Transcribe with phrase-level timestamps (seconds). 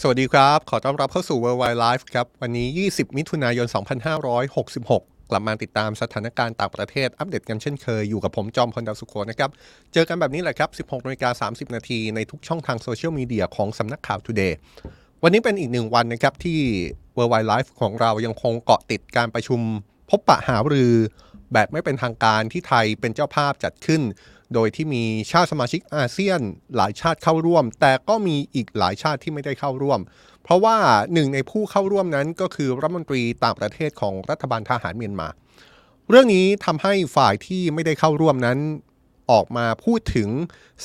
[0.00, 3.66] สวัสดีครับ ขอต้อนรับเข้าสู่ Worldwide Life ครับ วันนี้ 20 มิถุนายน
[4.48, 9.50] 2566 กลับมาติดตามสถานการณ์ต่างประเทศอัปเดตกันเช่นเคย อยู่กับผมจอมพลดาวสุโขนะครับ
[9.92, 14.52] เจอกันแบบนี้แหละครับ 16นาฬิกา30 นาทีในทุกช่องทางโซเชียลมีเดียของสำนักข่าว Today
[15.22, 16.60] วันนี้เป็นอีกหนึ่งวันนะครับที่
[17.16, 19.60] Worldwide Life ของเรายังคงเกาะติดการประชุม
[20.10, 20.92] พบปะหารือ
[21.52, 24.02] แบบไม่เป็นทางการที่ไทยเป็นเจ้าภาพจัดขึ้น
[24.54, 26.40] โดยที่มีชาติสมาชิกอาเซียน
[26.76, 30.00] หลายชาติเข้าร่วม แต่ก็มีอีกหลายชาติที่ไม่ได้เข้าร่วม
[30.42, 30.76] เพราะว่า
[31.12, 35.28] หนึ่งในผู้เข้าร่วมนั้นก็คือรัฐมนตรีต่างประเทศของรัฐบาลทหารเมียนมา
[36.10, 38.58] เรื่องนี้ทำให้ฝ่ายที่ไม่ได้เข้าร่วมนั้น
[39.30, 40.28] ออกมาพูดถึง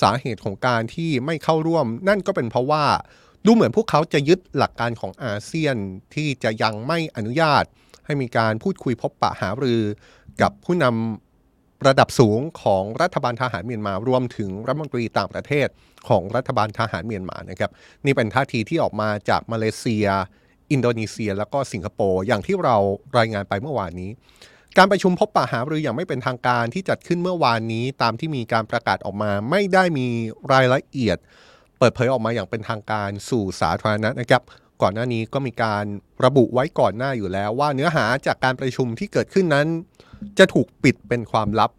[0.01, 2.85] สาเหตุของการที่ไม่เข้าร่วม นั่นก็เป็นเพราะว่า
[3.45, 5.75] ดูเหมือนพวกเขาจะยึดหลักการของอาเซียน
[6.15, 7.63] ที่จะยังไม่อนุญาต
[8.05, 9.81] ให้มีการพูดคุยพบปะหารือ
[10.41, 11.28] กับผู้นำ
[11.87, 15.67] ระดับสูงของรัฐบาลทหารเมียนมารวมถึงรัฐมนตรีต่างประเทศ
[16.09, 17.71] ของรัฐบาลทหารเมียนมานะครับ
[18.05, 20.07] นี่เป็นท่าทีที่ออกมาจากมาเลเซีย
[20.71, 22.75] อินโดนีเซีย แล้วก็สิงคโปร์อย่างที่เรา
[23.17, 24.09] รายงานไปเมื่อวานนี้
[24.77, 30.07] การประชุมพบปะหารืออย่างไม่เป็นทางการที่จัดขึ้นเมื่อวานนี้ ตามที่มีการประกาศออกมา ไม่ได้มี
[30.53, 31.17] รายละเอียด
[31.79, 34.41] เปิดเผยออกมาอย่างเป็นทางการสู่สาธารณะนะครับ
[34.81, 35.85] ก่อนหน้านี้ก็มีการ
[36.25, 39.67] ระบุไว้ก่อนหน้าอยู่แล้ว ว่าเนื้อหาจากการประชุมที่เกิดขึ้นนั้น
[40.39, 41.71] จะถูกปิดเป็นความลับ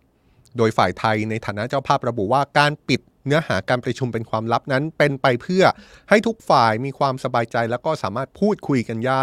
[0.57, 5.65] โดยฝ่ายไทยในฐานะเจ้าภาพระบุว่าการปิดเนื้อหาการประชุมเป็นความลับนั้น เป็นไปเพื่อ
[6.09, 9.23] ให้ทุกฝ่ายมีความสบายใจแล้วก็สามารถพูดคุยกันได้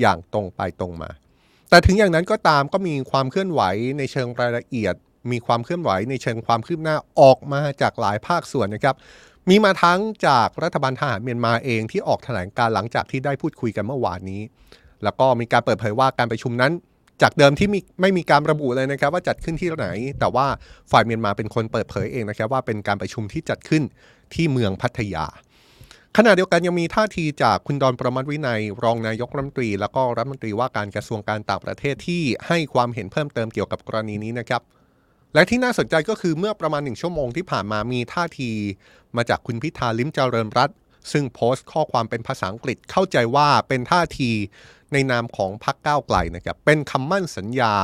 [0.00, 1.10] อย่างตรงไปตรงมา
[1.70, 3.62] แต่ถึงอย่างนั้นก็ตามก็มีความเคลื่อนไหว
[3.98, 4.94] ในเชิงรายละเอียด
[5.32, 8.96] มีความเคลื่อนไหวในเชิงความคืบหน้าออกมาจากหลายภาคส่วนนะครับ
[9.48, 14.42] มีมาทั้งจากรัฐบาลทหารเมียนมาเองที่ออกแถลงการหลังจากที่ได้พูดคุยกันเมื่อวานนี้
[15.04, 16.72] แล้วก็มีการเปิดเผยว่าการประชุมนั้น
[17.22, 19.86] จากเดิมที่มีไม่มีการระบุเลยนะครับ ว่าจัดขึ้นที่ไหน
[20.20, 20.46] แต่ว่า
[20.90, 23.82] ฝ่ายเมียนมาเป็นคนเปิดเผยเองนะครับ ว่าเป็นการประชุมที่จัดขึ้น
[24.34, 25.26] ที่เมืองพัทยา
[26.16, 34.62] ขณะเดียวกันยังมีท่าทีจากคุณดอนประมัติวินัย รองนายกรัฐมนตรี แล้วก็รัฐมนตรีว่าการกระทรวงการต่างประเทศที่ให้ความเห็นเพิ่มเติมเกี่ยวกับกรณีนี้นะครับ
[35.34, 38.50] และที่น่าสนใจก็คือเมื่อประมาณหนึ่งชั่วโมงที่ผ่านมามีท่าที
[39.16, 40.70] มาจากคุณพิธาลิมเจริญรัต
[41.12, 44.30] ซึ่งโพสต์ข้อความเป็นภาษาอังกฤษเข้าใจว่าเป็นท่าที
[44.94, 47.74] ในนามของพรรคก้าวไกลนะครับเป็นคำมั่นสัญญา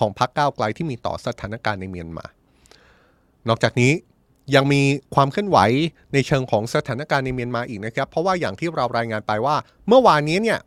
[0.00, 2.24] ของพรรคก้าวไกลที่มีต่อสถานการณ์ในเมียนมา
[3.48, 3.92] นอกจากนี้
[4.54, 4.82] ยังมี
[5.14, 5.58] ความเคลื่อนไหว
[6.12, 9.56] ในเชิงของสถานการณ์ในเมียนมาอีกนะครับ เพราะว่าอย่างที่เรารายงานไปว่า
[9.88, 10.58] เมื่อวานนี้เนี่ย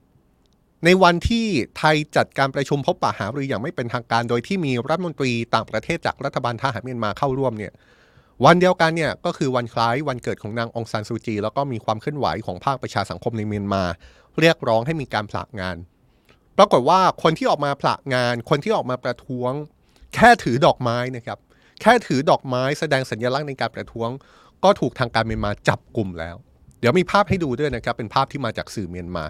[0.86, 1.46] ในวันที่
[1.78, 7.74] ไทยจัดการประชุมพบปะหารืออย่างไม่เป็นทางการ โดยที่มีรัฐมนตรีต่างประเทศจากรัฐบาลทหารเมียนมาเข้าร่วมเนี่ย
[8.46, 13.84] วันเดียวกันเนี่ยก็คือวันคล้ายวันเกิดของนางองซานซูจี แล้วก็มีความเคลื่อนไหวของภาคประชาสังคมในเมียนมา
[14.40, 15.76] เรียกร้องให้มีการผลักงาน
[16.62, 19.52] รากฏว่าคนที่ออกมาผลักงาน คนที่ออกมาประท้วง
[20.16, 21.40] แค่ถือดอกไม้นะครับ
[21.82, 24.10] แค่ถือดอกไม้แสดงสัญลักษณ์ในการประท้วง
[24.64, 26.36] ก็ถูกทางการเมียนมาจับกลุ่มแล้ว
[26.80, 29.26] เดี๋ยวมีภาพให้ดูด้วยนะครับ เป็นภาพที่มาจากสื่อเมียนมา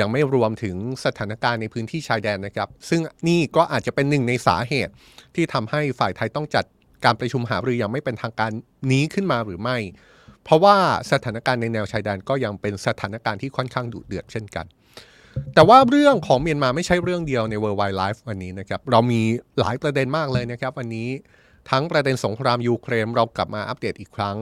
[0.00, 4.92] ยังไม่รวมถึงสถานการณ์ในพื้นที่ชายแดนนะครับ ซึ่งนี่ก็อาจจะเป็นหนึ่งในสาเหตุ
[5.34, 6.64] ที่ทำให้ฝ่ายไทยต้องจัด
[7.04, 8.50] การประชุมหารืออย่างไม่เป็นทางการ
[8.92, 9.76] นี้ขึ้นมาหรือไม่
[10.44, 10.76] เพราะว่า
[11.12, 14.66] สถานการณ์ในแนวชายแดนก็ยังเป็นสถานการณ์ที่ค่อนข้างดุเดือดเช่นกัน
[15.54, 19.20] แต่ว่าเรื่องของเมียนมาไม่ใช่เรื่องเดียวใน World Wide Life วันนี้นะครับ เรามี
[19.60, 21.08] หลายประเด็นมากเลยนะครับวันนี้
[21.70, 24.36] ทั้งประเด็นสงครามยูเครนเรากลับมาอัปเดตอีกครั้ง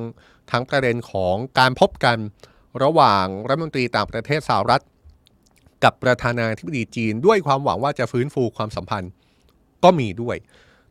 [0.51, 2.19] ทั้งประเด็นของการพบกัน
[2.83, 4.83] ระหว่างรัฐมนตรีต่างประเทศสหรัฐ
[5.84, 9.11] กับประธานาธิบดีจีน ด้วยความหวังว่าจะฟื้นฟูความสัมพันธ์
[9.84, 10.37] ก็มีด้วย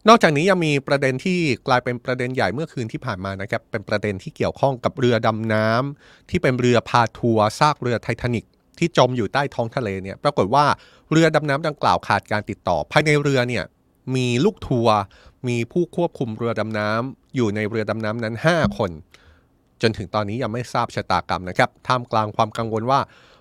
[0.07, 8.45] นอกจากนี้ยังมีประเด็นที่กลายเป็นประเด็นใหญ่เมื่อคืนที่ผ่านมานะครับเป็นประเด็นที่เกี่ยวข้องกับเรือดำน้ำที่เป็นเรือพาทัวร์ซากเรือไททานิก
[8.79, 10.65] ที่จมอยู่ใต้ท้องทะเลเนี่ยปรากฏว่า
[11.11, 13.63] เรือดำน้ำดังกล่าวขาดการติดต่อ ภายในเรือเนี่ย
[14.15, 14.97] มีลูกทัวร์
[15.47, 18.91] มีผู้ควบคุมเรือดำน้ำอยู่ในเรือดำน้ำนั้น 5 คน
[19.81, 22.99] จนถึงตอนนี้ยังไม่ทราบชะตากรรมนะครับท่ามกลางความกังวลว่า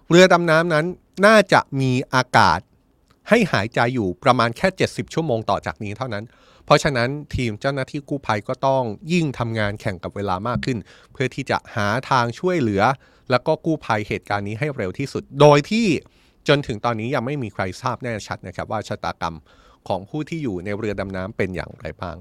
[0.08, 0.86] เรือดำน้ำนั้น
[1.26, 2.60] น่าจะมีอากาศ
[3.28, 6.24] ให้หายใจอยู่ประมาณแค่ 70 ชั่วโมงต่อจากนี้เท่านั้น
[6.64, 8.82] เพราะฉะนั้นทีมเจ้าหน้าที่กู้ภัยก็ต้อง
[9.12, 10.78] ยิ่งทำงานแข่งกับเวลามากขึ้น
[11.12, 12.82] เพื่อที่จะหาทางช่วยเหลือ
[13.30, 15.86] แล้วก็กู้ภัยเหตุการณ์นี้ให้เร็วที่สุด โดยที่
[16.48, 19.36] จนถึงตอนนี้ยังไม่มีใครทราบแน่ชัดนะครับว่าชะตากรรม
[19.88, 22.16] ของผู้ที่อยู่ในเรือดำน้ำเป็นอย่างไรบ้าง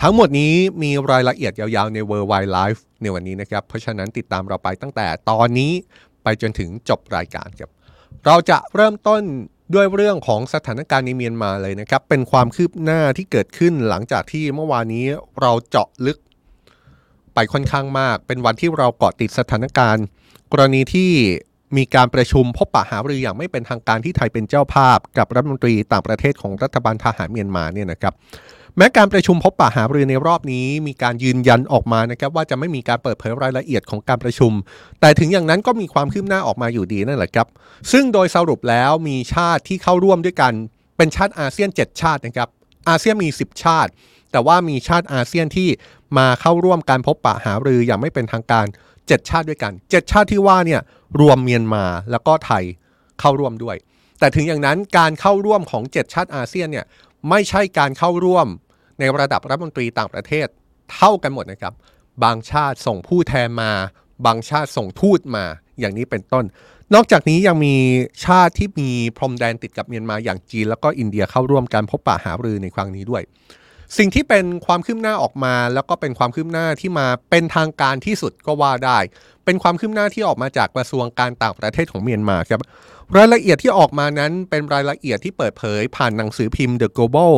[0.00, 5.72] ทั้งหมดนี้มีรายละเอียดยาวๆ ใน World Wide Life ในวันนี้นะครับ เพราะฉะนั้นติดตามเราไปตั้งแต่ตอนนี้
[6.22, 7.70] ไปจนถึงจบรายการครับ
[8.26, 9.22] เราจะเริ่มต้น
[9.74, 15.06] ด้วยเรื่องของสถานการณ์ในเมียนมาเลยนะครับ เป็นความคืบหน้าที่เกิดขึ้นหลังจากที่เมื่อวานนี้
[15.40, 16.18] เราเจาะลึก
[17.34, 20.04] ไปค่อนข้างมาก เป็นวันที่เราเกาะติดสถานการณ์
[20.52, 21.10] กรณีที่
[21.76, 28.14] มีการประชุมพบปะหารืออย่างไม่เป็นทางการที่ไทยเป็นเจ้าภาพ กับรัฐมนตรีต่างประเทศของรัฐบาลทหารเมียนมาเนี่ยนะครับ
[28.76, 34.52] แม้การประชุมพบปะหารือในรอบนี้มีการยืนยันออกมานะครับว่าจะไม่มีการเปิดเผยรายละเอียดของการประชุม
[35.00, 37.46] แต่ถึงอย่างนั้นก็มีความคืบหน้าออกมาอยู่ดีนั่นแหละครับ
[37.92, 40.52] ซึ่งโดยสรุปแล้วมีชาติที่เข้าร่วมด้วยกัน
[40.96, 42.48] เป็นชาติอาเซียน 7 ชาตินะครับ
[42.88, 43.90] อาเซียนมี 10 ชาติ
[44.32, 45.68] แต่ว่ามีชาติอาเซียนที่
[46.18, 48.66] มาเข้าร่วมการพบปะหารืออย่างไม่เป็นทางการ
[49.08, 50.80] 7 ชาติด้วยกัน 7 ชาติที่ว่าเนี่ย
[51.20, 52.64] รวมเมียนมาแล้วก็ไทย
[53.20, 53.76] เข้าร่วมด้วย
[54.18, 56.86] แต่ถึงอย่างนั้นการเข้าร่วมของ 7 ชาติอาเซียนเนี่ย
[57.30, 58.46] ไม่ใช่การเข้าร่วม
[58.98, 60.46] ในระดับรัฐมนตรีต่างประเทศ
[60.94, 61.74] เท่ากันหมดนะครับ
[62.24, 63.70] บางชาติส่งผู้แทนมา
[64.26, 65.44] บางชาติส่งทูตมา
[65.80, 66.44] อย่างนี้เป็นต้น
[66.94, 67.74] นอกจากนี้ยังมี
[68.24, 73.22] ชาติที่มีพรมแดนติดกับเมียนมาอย่างจีน แล้วก็อินเดียเข้าร่วมการพบปะหารือในครั้งนี้ด้วย
[73.96, 78.98] สิ่งที่เป็นความคืบหน้าออกมา แล้วก็เป็นความคืบหน้าที่มาเป็นทางการที่สุดก็ว่าได้
[79.44, 82.60] เป็นความคืบหน้าที่ออกมาจากกระทรวงการต่างประเทศของเมียนมาครับ
[83.16, 87.34] รายละเอียดที่ออกมานั้นเป็นรายละเอียดที่เปิดเผยผ่านหนังสือพิมพ์ The Global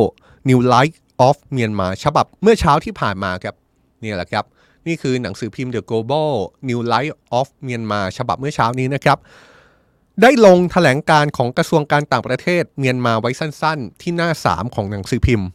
[0.49, 0.95] New Light
[1.27, 3.55] of Myanmar ฉบับเมื่อเช้าที่ผ่านมาครับ
[4.03, 4.45] นี่แหละครับ
[4.87, 6.31] นี่คือหนังสือพิมพ์ The Global
[6.69, 9.17] New Light of Myanmar ฉบับเมื่อเช้านี้นะครับ
[10.21, 15.47] ได้ลงถแถลงการของกระทรวงการต่างประเทศเมียนมาไว้สั้น ๆ ที่หน้า 3 ของหนังสือพิมพ์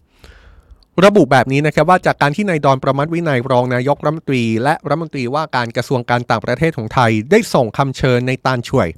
[1.03, 8.89] ระบุแบบนี้นะครับว่าจากการที่นายดอนปรมัตถ์วินัยรองนายกรัฐมนตรี และรัฐมนตรีว่าการกระทรวงการต่างประเทศของไทย ได้ส่งคำเชิญนายตานส่วย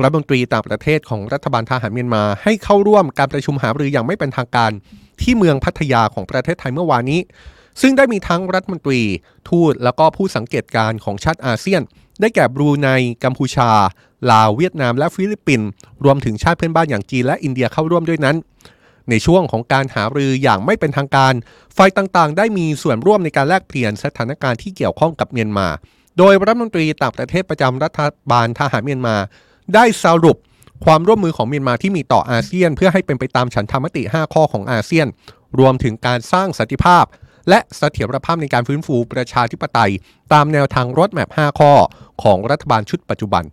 [0.00, 4.70] รัฐมนตรีต่างประเทศของรัฐบาลทหารเมียนมา ให้เข้าร่วมการประชุมหารืออย่างไม่เป็นทางการ
[5.22, 7.20] ที่เมืองพัทยาของประเทศไทยเมื่อวานนี้
[7.80, 9.00] ซึ่งได้มีทั้งรัฐมนตรี
[9.48, 11.82] ทูตแล้วก็ผู้สังเกตการณ์ของชาติอาเซียน
[12.20, 12.88] ได้แก่บรูไน
[13.24, 13.70] กัมพูชา
[14.30, 15.68] ลาวเวียดนามและฟิลิปปินส์
[16.04, 18.36] รวมถึงชาติเพื่อนบ้านอย่างจีนและอินเดียเข้าร่วมด้วยนั้น
[19.10, 21.34] ในช่วงของการหารืออย่างไม่เป็นทางการ
[21.76, 25.68] ฝ่ายต่างๆ ได้มีส่วนร่วมในการแลกเปลี่ยนสถานการณ์ที่เกี่ยวข้องกับเมียนมา
[26.18, 29.16] โดยรัฐมนตรีต่างประเทศประจำรัฐบาลทหารเมียนมา
[29.74, 30.36] ได้สรุป
[30.84, 35.06] ความร่วมมือของเมียนมาที่มีต่ออาเซียน เพื่อให้เป็นไปตามฉันทามติ 5 ข้อของอาเซียน
[35.58, 37.04] รวมถึงการสร้างสันติภาพ
[37.48, 39.92] และเสถียรภาพในการฟื้นฟูประชาธิปไตย
[40.32, 41.72] ตามแนวทางรถแมพ5ข้อ
[42.22, 43.44] ของรัฐบาลชุดปัจจุบัน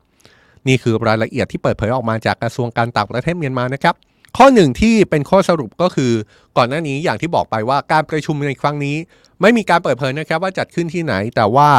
[0.68, 3.96] นี่คือรายละเอียดที่เปิดเผยออกมาจากกระทรวงการต่างประเทศเมียนมานะครับ
[4.38, 6.12] ข้อหนึ่งที่เป็นข้อสรุปก็คือ
[6.58, 8.96] ก่อนหน้านี้อย่างที่บอกไปว่าการประชุมในครั้งนี้
[9.42, 11.70] ไม่มีการเปิดเผยนะครับว่าจัดขึ้นที่ไหน แต่ว่า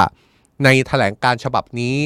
[0.64, 1.96] ในแถลงการฉบับนี้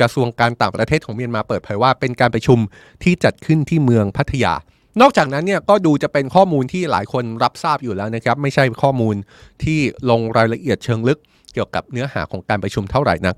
[0.00, 2.58] กระทรวงการต่างประเทศของเมียนมาเปิดเผยว่าเป็นการประชุม
[3.02, 4.54] ที่จัดขึ้นที่เมืองพัทยา
[5.00, 9.14] นอกจากนั้นเนี่ยก็ดูจะเป็นข้อมูลที่หลายคนรับทราบอยู่แล้วนะครับ ไม่ใช่ข้อมูล
[9.62, 9.78] ที่
[10.10, 11.18] ลงรายละเอียดเชิงลึก
[11.52, 13.36] เกี่ยวกับเนื้อหาของการประชุมเท่าไหร่นัก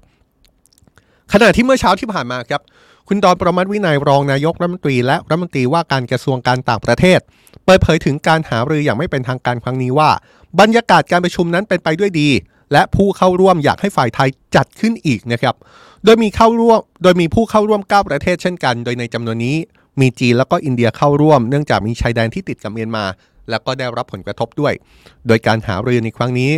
[1.33, 2.63] ขณะที่เมื่อเช้าที่ผ่านมาครับ
[3.09, 7.21] คุณดอนประมัติวินัยรองนายกรัฐมนตรีและรัฐมนตรีว่าการกระทรวงการต่างประเทศ
[7.65, 10.11] เปิดเผยถึงการหารืออย่างไม่เป็นทางการครั้งนี้ว่า
[10.61, 12.29] บรรยากาศการประชุมนั้นเป็นไปด้วยดี
[12.73, 15.55] และผู้เข้าร่วมอยากให้ฝ่ายไทยจัดขึ้นอีกนะครับ
[16.05, 19.57] โดยมีเข้าร่วมโดยมีผู้เข้าร่วม 9 ประเทศเช่นกัน โดยในจำนวนนี้
[20.01, 23.05] มีจีนแล้วก็อินเดียเข้าร่วม เนื่องจากมีชายแดนที่ติดกับเมียนมา
[23.51, 24.73] แล้วก็ได้รับผลกระทบด้วย
[25.27, 26.53] โดยการหารือในครั้งนี้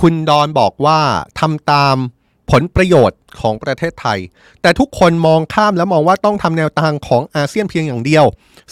[0.00, 0.98] คุณดอนบอกว่า
[1.40, 1.96] ทำตาม
[2.50, 4.18] ผลประโยชน์ของประเทศไทย
[4.62, 8.24] แต่ทุกคนมองข้ามและมองว่าต้องทำแนวทางของอาเซียนเพียงอย่างเดียว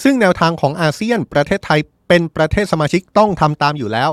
[0.02, 4.10] ซึ่งแนวทางของอาเซียนประเทศไทยเป็นประเทศสมาชิกต้องทำตามอยู่แล้ว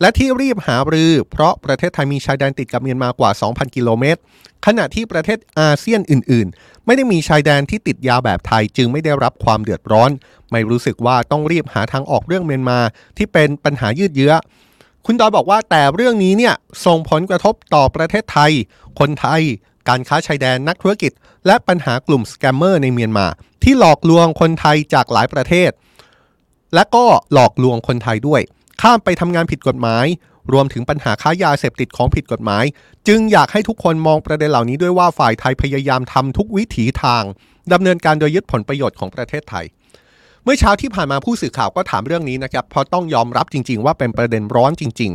[0.00, 4.20] และที่รีบหารือ เพราะประเทศไทยมีชายแดนติดกับเมียนมากว่า 2,000 กิโลเมตร
[4.66, 10.10] ขณะที่ประเทศอาเซียนอื่น ๆ ไม่ได้มีชายแดนที่ติดยาวแบบไทยจึงไม่ได้รับความเดือดร้อน
[10.50, 12.78] ไม่รู้สึกว่าต้องรีบหาทางออกเรื่องเมียนมา
[13.16, 14.32] ที่เป็นปัญหายืดเยื้อ
[15.06, 16.54] คุณดอยบอกว่าแต่เรื่องนี้เนี่ย
[16.86, 18.52] ส่งผลกระทบต่อประเทศไทย
[18.98, 19.42] คนไทย
[19.88, 21.12] การค้าชายแดนนักธุรกิจ
[21.46, 23.26] และปัญหากลุ่มสแกมเมอร์ในเมียนมา
[23.62, 25.70] ที่หลอกลวงคนไทยจากหลายประเทศ
[26.74, 28.40] และก็หลอกลวงคนไทยด้วย
[28.82, 30.06] ข้ามไปทำงานผิดกฎหมาย
[30.52, 32.64] รวมถึงปัญหาค้ายาเสพติดของผิดกฎหมาย
[33.08, 37.22] จึงอยากให้ทุกคนมองประเด็นเหล่านี้ด้วยว่าฝ่ายไทยพยายามทำทุกวิถีทาง
[37.72, 39.64] ดำเนินการโดยยึดผลประโยชน์ของประเทศไทย
[40.44, 45.12] เมื่อเช้าที่ผ่านมาผู้สื่อข่าวก็ถามเรื่องนี้นะครับเพราะต้องยอมรับจริง ๆ ว่าเป็นประเด็นร้อนจริง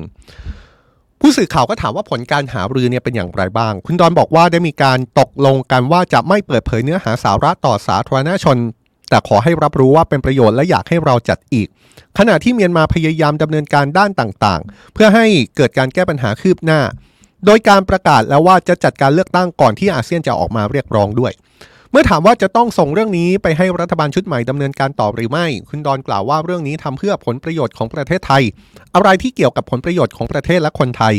[0.60, 8.58] ๆ ผู้สื่อข่าวก็ถามว่าผลการหารือเนี่ยเป็นอย่างไรบ้าง คุณดอนบอกว่าได้มีการตกลงกันว่าจะไม่เปิดเผยเนื้อหาสาระต่อสาธารณชน
[9.10, 11.68] แต่ขอให้รับรู้ว่าเป็นประโยชน์และอยากให้เราจัดอีก
[12.18, 16.80] ขณะที่เมียนมาพยายามดำเนินการด้านต่างๆ เพื่อให้เกิดการแก้ปัญหาคืบหน้า
[17.46, 21.32] โดยการประกาศแล้วว่าจะจัดการเลือกตั้งก่อนที่อาเซียนจะออกมาเรียกร้องด้วย
[21.92, 28.44] เมื่อถามว่าจะต้องส่งเรื่องนี้ไปให้รัฐบาลชุดใหม่ดำเนินการต่อหรือไม่ คุณดอนกล่าวว่าเรื่องนี้ทำเพื่อผลประโยชน์ของประเทศไทย
[28.96, 31.16] อะไรที่เกี่ยวกับผลประโยชน์ของประเทศและคนไทย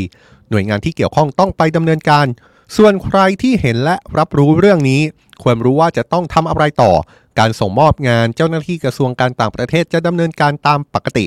[0.49, 2.25] หน่วยงานที่เกี่ยวข้องต้องไปดำเนินการ
[2.77, 5.01] ส่วนใครที่เห็นและรับรู้เรื่องนี้
[5.43, 6.93] ควรรู้ว่าจะต้องทำอะไรต่อ
[7.39, 11.25] การส่งมอบงานเจ้าหน้าที่กระทรวงการต่างประเทศจะดำเนินการตามปกติ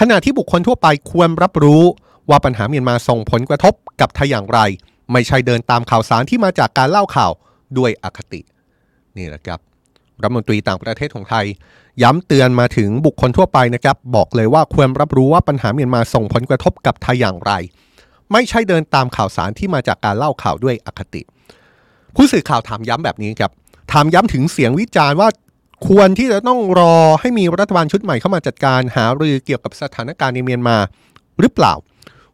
[0.00, 1.84] ขณะที่บุคคลทั่วไปควรรับรู้
[2.30, 4.58] ว่าปัญหาเมียนมาส่งผลกระทบกับไทยอย่างไร
[5.12, 7.32] ไม่ใช่เดินตามข่าวสารที่มาจากการเล่าข่าว
[7.78, 8.40] ด้วยอคติ
[9.18, 9.60] นี่แหละครับ
[10.22, 11.46] รัฐมนตรีต่างประเทศของไทย
[12.02, 17.52] ย้ำเตือนมาถึงบุคคลทั่วไปนะครับ บอกเลยว่าควรรับรู้ว่าปัญหาเมียนมาส่งผลกระทบกับไทยอย่างไร
[18.32, 21.22] ไม่ใช่เดินตามข่าวสารที่มาจากการเล่าข่าวด้วยอคติ
[22.14, 23.52] ผู้สื่อข่าวถามย้ำแบบนี้ครับ
[23.92, 25.28] ถามย้ำถึงเสียงวิจารณ์ว่า
[25.88, 30.76] ควรที่จะต้องรอให้มีรัฐบาลชุดใหม่เข้ามาจัดการหารือเกี่ยวกับสถานการณ์ในเมียนมา
[31.40, 31.74] หรือเปล่า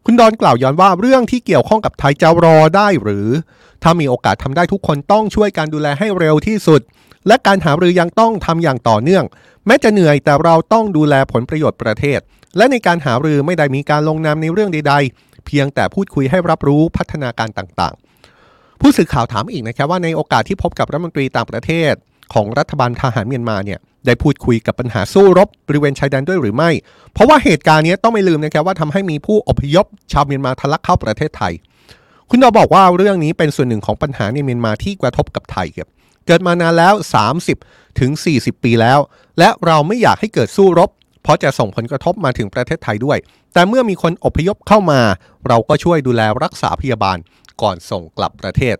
[0.05, 3.27] คุณดอนกล่าวย้อนว่าเรื่องที่เกี่ยวข้องกับไทยจะรอได้หรือ
[3.83, 6.81] ถ้ามีโอกาสทำได้ทุกคนต้องช่วยการดูแลให้เร็วที่สุด
[7.27, 9.23] และการหารือยังต้องทำอย่างต่อเนื่อง
[9.65, 12.19] แม้จะเหนื่อยแต่เราต้องดูแลผลประโยชน์ประเทศ
[12.57, 21.93] และในการหารือไม่ได้มีการลงนามในเรื่องใด ๆ เพียงแต่พูดคุยให้รับรู้พัฒนาการต่างๆ ผู้สื่อข่าวถามอีกนะครับว่าในโอกาสที่พบกับรัฐมนตรีต่างประเทศ
[22.33, 26.71] ของรัฐบาลทหารเมียนมาเนี่ยได้พูดคุยกับปัญหาสู้รบบริเวณชายแดนด้วยหรือไม่
[27.13, 31.53] เพราะว่าเหตุการณ์นี้ต้องไม่ลืมนะครับว่าทำให้มีผู้อพยพชาวเมียนมาทะลักเข้าประเทศไทย
[32.31, 35.89] คุณดอบอกว่าเรื่องนี้เป็นส่วนหนึ่งของปัญหาในเมียนมาที่กระทบกับไทยครับ
[36.25, 36.93] เกิดมานานแล้ว
[37.45, 38.99] 30 ถึง 40 ปีแล้ว
[39.39, 40.89] และเราไม่อยากให้เกิดสู้รบ
[41.23, 43.17] เพราะจะส่งผลกระทบมาถึงประเทศไทยด้วย
[43.53, 45.01] แต่เมื่อมีคนอพยพเข้ามา
[45.47, 47.17] เราก็ช่วยดูแลรักษาพยาบาล
[47.61, 48.75] ก่อนส่งกลับประเทศ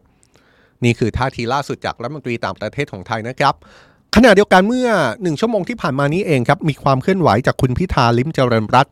[0.84, 3.53] นี่คือท่าทีล่าสุดจากรัฐมนตรีต่างประเทศของไทยนะครับ
[4.15, 4.89] ขณะเดียวกันเมื่อ
[5.22, 8.88] หนึ่งชั่วโมงที่ผ่านมานี้เองครับมีความเคลื่อนไหวจากคุณพิธาลิ้มเจริญรัตน์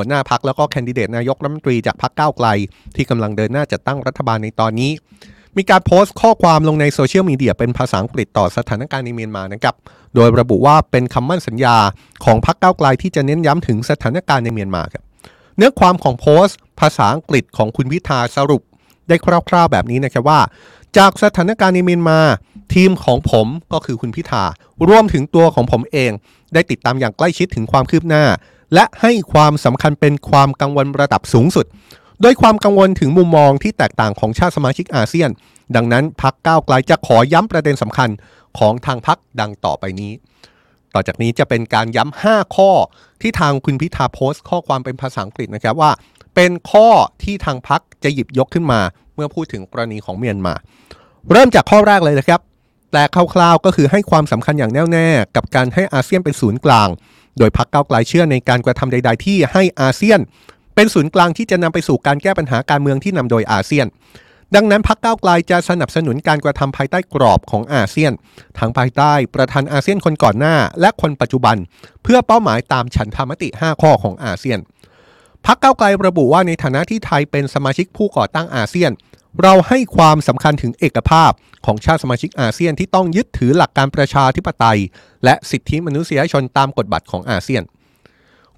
[0.00, 2.46] หัวหน้าพรรคแล้วก็แคนดิเดตนายกรัฐมนตรีจากพรรคก้าวไกล
[2.96, 4.90] ที่กำลังเดินหน้าจัดตั้งรัฐบาลในตอนนี้
[5.56, 9.74] มีการโพสต์ข้อความลงในโซเชียลมีเดียเป็นภาษาอังกฤษต่อสถานการณ์ในเมียนมานะครับ
[10.14, 11.76] โดยระบุว่าเป็นคำมั่นสัญญา
[12.24, 15.02] ของพรรคก้าวไกลที่จะเน้นย้ำถึงสถานการณ์ในเมียนมาครับ
[15.56, 18.62] เนื้อความของโพสต์ ภาษาอังกฤษของคุณพิธาสรุป
[19.08, 19.16] ได้
[19.48, 20.40] คร่าวๆแบบนี้นะครับว่า
[20.96, 22.18] จากสถานการณ์ในเมียนมา
[22.74, 24.44] ทีมของผมก็คือคุณพิธา
[24.88, 26.10] รวมถึงตัวของผมเอง
[26.54, 28.24] ได้ติดตามอย่างใกล้ชิดถึงความคืบหน้า
[28.74, 31.66] และให้ความสำคัญเป็นความกังวลระดับสูงสุด
[32.22, 35.30] โดยความกังวลถึงมุมมองที่แตกต่างของชาติสมาชิกอาเซียน
[35.76, 38.10] ดังนั้นพักก้าวไกลจะขอย้ำประเด็นสำคัญ
[38.58, 40.12] ของทางพักดังต่อไปนี้
[40.94, 42.70] ต่อจากนี้จะเป็นการย้ำ5ข้อ
[43.20, 45.90] ที่ทางคุณพิธาโพสต์ข้อความเป็นภาษาอังกฤษนะครับว่า
[46.34, 46.88] เป็นข้อ
[47.22, 48.80] ที่ทางพักจะหยิบยกขึ้นมา
[49.14, 50.54] เมื่อพูดถึงกรณีของเมียนมา
[51.32, 52.40] เริ่มจากข้อแรกเลยนะครับ
[52.92, 56.88] แต่คร่าวๆก็คือให้ความสำคัญอย่างแน่วแน่กับการให้อาเซียนเป็นศูนย์กลาง
[57.38, 60.20] โดยพักเก้าไกลเชื่อในการกระทำใด ๆ ที่ให้อาเซียน
[60.74, 63.86] เป็นศูนย์กลางที่จะนำไปสู่การแก้ปัญหาการเมืองที่นำโดยอาเซียน
[64.54, 68.12] ดังนั้นพักเก้าไกลจะสนับสนุนการกระทำภายใต้กรอบของอาเซียน
[68.58, 71.56] ทั้งภายใต้ประธานอาเซียนคนก่อนหน้า และคนปัจจุบัน
[72.02, 74.58] เพื่อเป้าหมายตามฉันธรรมติ 5 ข้อของอาเซียน
[75.46, 78.90] พักเก้าไกลระบุว่าในฐานะที่ไทยเป็นสมาชิกผู้ก่อตั้งอาเซียน
[79.42, 81.30] เราให้ความสำคัญถึงเอกภาพ
[81.66, 84.78] ของชาติสมาชิกอาเซียนที่ต้องยึดถือหลักการประชาธิปไตย
[85.24, 87.62] และสิทธิมนุษยชนตามกฎบัตรของอาเซียน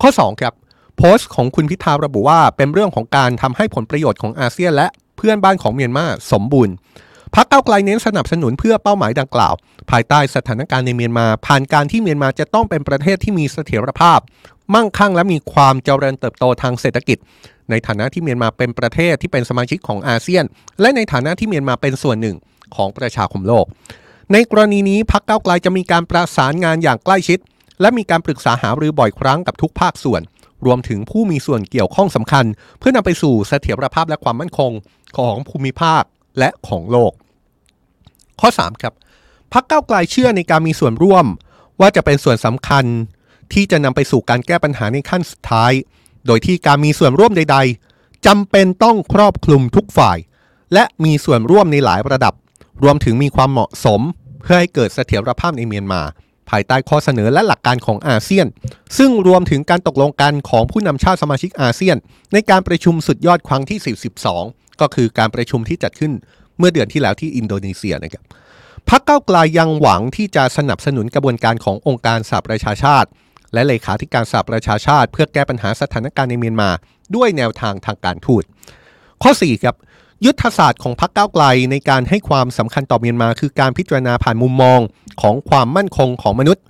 [0.01, 0.55] ข้อ 2 ครับ
[0.97, 4.87] โพสต์ของคุณพิธาระบุว่าเป็นเรื่องของการทำให้ผลประโยชน์ของอาเซียน และ
[5.17, 6.75] เพื่อนบ้านของเมียนมาสมบูรณ์
[7.35, 9.55] พักเก้าไกลเน้นสนับสนุนเพื่อเป้าหมายดังกล่าว
[9.91, 14.19] ภายใต้สถานการณ์ในเมียนมา ผ่านการที่เมียนมาจะต้องเป็นประเทศที่มีเสถียรภาพ
[14.75, 17.19] มั่งคั่งและมีความเจริญเติบโตทางเศรษฐกิจ
[17.71, 20.45] ในฐานะที่เมียนมาเป็นประเทศที่เป็นสมาชิกของอาเซียน
[20.81, 22.37] และในฐานะที่เมียนมาเป็นส่วนหนึ่ง
[22.77, 23.65] ของประชาคมโลก
[24.33, 27.39] ในกรณีนี้พรรคเก้าไกลจะมีการประสานงานอย่างใกล้ชิด
[27.81, 30.21] และมีการปรึกษาหารือบ่อยครั้งกับทุกภาคส่วน
[30.67, 32.45] รวมถึงผู้มีส่วนเกี่ยวข้องสำคัญ
[32.79, 34.73] เพื่อนำไปสู่เสถียรภาพและความมั่นคง
[35.17, 36.03] ของภูมิภาค
[36.39, 37.13] และของโลก
[38.41, 38.95] ข้อ 3 ครับ
[39.53, 41.27] พรรคเก้าไกลเชื่อในการมีส่วนร่วม
[41.81, 42.85] ว่าจะเป็นส่วนสำคัญ
[43.53, 45.73] ที่จะนำไปสู่การแก้ปัญหาในขั้นสุดท้าย
[46.27, 47.59] โดยที่การมีส่วนร่วมใด
[47.93, 50.19] ๆจำเป็นต้องครอบคลุมทุกฝ่าย
[50.75, 52.35] และมีส่วนร่วมในหลายระดับ
[52.83, 54.01] รวมถึงมีความเหมาะสม
[54.41, 56.03] เพื่อให้เกิดเสถียรภาพในเมียนมา
[56.51, 58.47] ภายใต้ข้อเสนอและหลักการของอาเซียน
[58.99, 61.97] ซึ่งรวมถึงการตกลงกันของผู้นำชาติสมาชิกอาเซียน
[62.33, 63.97] ในการประชุมสุดยอดครั้งที่
[64.35, 66.13] 42 ก็คือการประชุมที่จัดขึ้น
[66.59, 68.23] เมื่อเดือนที่แล้วที่อินโดนีเซียนะครับ
[68.89, 73.09] พรรคเก้าไกลยยังหวังที่จะสนับสนุนกระบวนการขององค์การสหประชาชาติ
[73.53, 76.71] และเลขาธิการสหประชาชาติ เพื่อแก้ปัญหาสถานการณ์ในเมียนมา
[77.17, 78.43] ด้วยแนวทางทางการทูต
[79.23, 79.77] ข้อ4ครับ
[80.25, 84.81] ยุทธศาสตร์ของพรรคก้าวไกลในการให้ความสำคัญต่อเมียนมา คือการพิจารณาผ่านมุมมอง
[85.23, 86.65] ของความมั่นคงของมนุษย์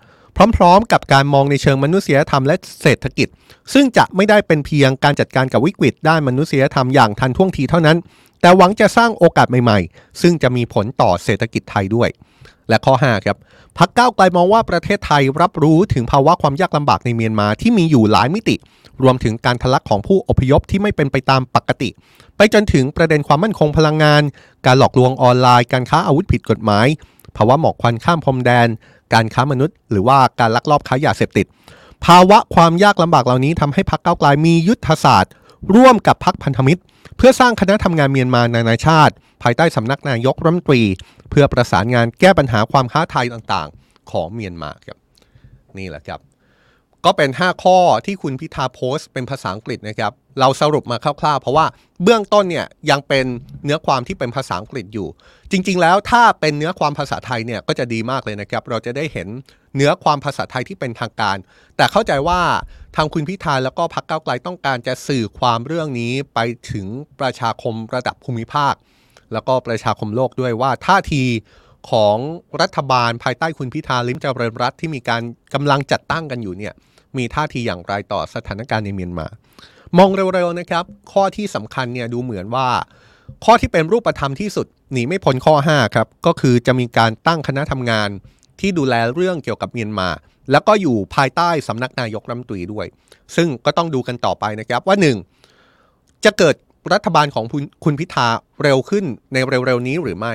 [0.56, 3.28] พร้อมๆ กับการมองในเชิงมนุษยธรรมและเศรษฐกิจ
[3.72, 7.96] ซึ่งจะไม่ได้เป็นเพียงการจัดการกับวิกฤตด้านมนุษยธรรมอย่างทันท่วงทีเท่านั้น
[8.40, 12.08] แต่หวังจะสร้างโอกาสใหม่ๆ ซึ่งจะมีผลต่อเศรษฐกิจไทยด้วย
[12.72, 13.36] และข้อ5ครับ
[13.78, 18.56] พักก้าวไกลมองว่าประเทศไทยรับรู้ถึงภาวะความยากลำบากในเมียนมาที่มีอยู่หลายมิติ
[19.02, 21.88] รวมถึงการทะลักของผู้อพยพที่ไม่เป็นไปตามปกติ
[22.36, 24.22] ไปจนถึงประเด็นความมั่นคงพลังงาน
[24.66, 26.86] การหลอกลวงออนไลน์ การค้าอาวุธผิดกฎหมาย
[27.36, 28.68] ภาวะหมอกควันข้ามพรมแดน
[29.14, 31.46] การค้ามนุษย์ หรือว่าการลักลอบค้ายาเสพติด
[32.06, 35.32] ภาวะความยากลำบากเหล่านี้ทำให้พักเก้าไกลมียุทธศาสตร์
[35.74, 36.82] ร่วมกับพักพันธมิตร
[37.16, 40.82] เพื่อสร้างคณะทำงานเมียนมานานาชาติ ภายใต้สำนักนายกรัฐมนตรี
[41.34, 44.98] เพื่อประสานงานแก้ปัญหาความค้าไทยต่างๆ ของเมียนมาครับ
[45.78, 46.20] นี่แหละครับ
[47.04, 51.66] ก็เป็น 5 ข้อที่คุณพิธาโพสต์เป็นภาษาอังกฤษนะครับ เราสรุปมาคร่าวๆ เพราะว่า
[52.02, 53.24] เบื้องต้นเนี่ยยังเป็น
[53.64, 55.08] เนื้อความที่เป็นภาษาอังกฤษอยู่
[55.52, 59.28] จริง ๆ แล้วถ้าเป็นเนื้อความภาษาไทยเนี่ยก็จะดีมากเลยนะครับ เราจะได้เห็น
[59.76, 61.36] เนื้อความภาษาไทยที่เป็นทางการ
[61.76, 62.40] แต่เข้าใจว่า
[62.96, 66.38] ทางคุณพิธาแล้วก็พรรคก้าวไกลต้องการจะสื่อความเรื่องนี้ไป
[66.70, 66.86] ถึง
[67.20, 68.74] ประชาคมระดับภูมิภาค
[69.32, 71.24] แล้วก็ประชาคมโลกด้วยว่าท่าที
[71.90, 72.16] ของ
[72.62, 75.22] รัฐบาลภายใต้คุณพิธาลิมเจริญรัฐที่มีการ
[75.54, 76.72] กำลังจัดตั้งกันอยู่เนี่ย
[77.16, 79.26] มีท่าทีอย่างไรต่อสถานการณ์ในเมียนมา
[79.98, 82.68] มองเร็วๆนะครับ ข้อที่สำคัญเนี่ยดูเหมือนว่า
[83.44, 88.08] ข้อที่เป็นรูปธรรมที่สุดหนีไม่พ้นข้อ5ครับก็คือจะมีการตั้งคณะทำงาน
[88.60, 90.08] ที่ดูแลเรื่องเกี่ยวกับเมียนมา
[90.50, 92.86] แล้วก็อยู่ภายใต้สำนักนายกรัฐมนตรีด้วย
[93.36, 94.96] ซึ่งก็ต้องดูกันต่อไปนะครับว่า
[95.60, 96.24] 1.
[96.24, 96.56] จะเกิด
[96.92, 97.44] รัฐบาลของ
[97.84, 98.28] คุณพิธา
[98.62, 100.34] เร็วขึ้นในเร็วๆนี้หรือไม่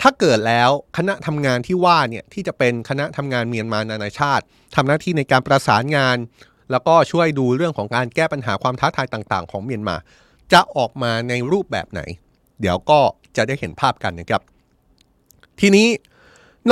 [0.00, 4.44] ถ้าเกิดแล้วคณะทำงานที่ว่าเนี่ยที่จะเป็นคณะทำงานเมียนมานานาชาติ
[4.76, 6.16] ทำหน้าที่ในการประสานงาน
[6.70, 9.96] แล้วก็ช่วยดูเรื่องของการแก้ปัญหาความท้าทายต่างๆ ของเมียนมา
[10.52, 12.00] จะออกมาในรูปแบบไหน
[12.60, 13.00] เดี๋ยวก็
[13.36, 14.42] จะได้เห็นภาพกันนะครับ
[15.60, 15.88] ทีนี้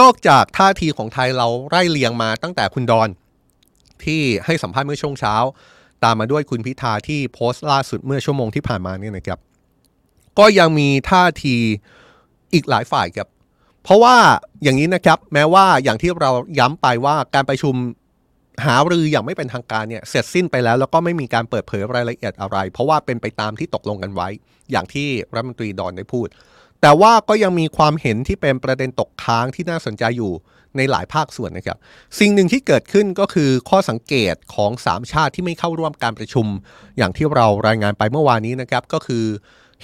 [0.00, 3.08] นอกจากท่าทีของไทยเราไล่เลียงมาตั้งแต่คุณดอน
[4.04, 5.34] ที่ให้สัมภาษณ์เมื่อช่วงเช้า
[6.04, 9.38] ตามมาด้วยคุณพิธาที่โพสต์ล่าสุดเมื่อชั่วโมงที่ผ่านมาเนี่ยนะครับ
[10.38, 11.56] ก็ยังมีท่าที
[12.52, 13.28] อีกหลายฝ่ายครับ
[13.84, 14.16] เพราะว่า
[14.62, 17.74] อย่างนี้นะครับ แม้ว่าอย่างที่เราย้ำไปว่าการประชุม
[18.66, 24.28] หารืออย่างไม่เป็นทางการเนี่ยเสร็จสิ้นไปแล้ว แล้วก็ไม่มีการเปิดเผยรายละเอียดอะไร เพราะว่าเป็นไปตามที่ตกลงกันไว้
[24.70, 26.28] อย่างที่รัฐมนตรีดอนได้พูด
[26.80, 30.32] แต่ว่าก็ยังมีความเห็นที่เป็นประเด็นตกค้างที่น่าสนใจอยู่
[30.76, 31.78] ในหลายภาคส่วนนะครับ
[32.18, 36.46] สิ่งหนึ่งที่เกิดขึ้นก็คือข้อสังเกตของ 3 ชาติที่ไม่เข้าร่วมการประชุม
[36.98, 39.24] อย่างที่เรารายงานไปเมื่อวานนี้นะครับก็คือ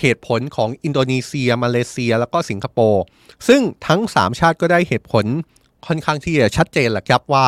[0.00, 3.02] เหตุผลของอินโดนีเซีย มาเลเซีย แล้วก็สิงคโปร์
[3.48, 5.24] ซึ่งทั้ง 3 ชาติก็ได้เหตุผล
[5.86, 7.46] ค่อนข้างที่จะชัดเจนแหละครับว่า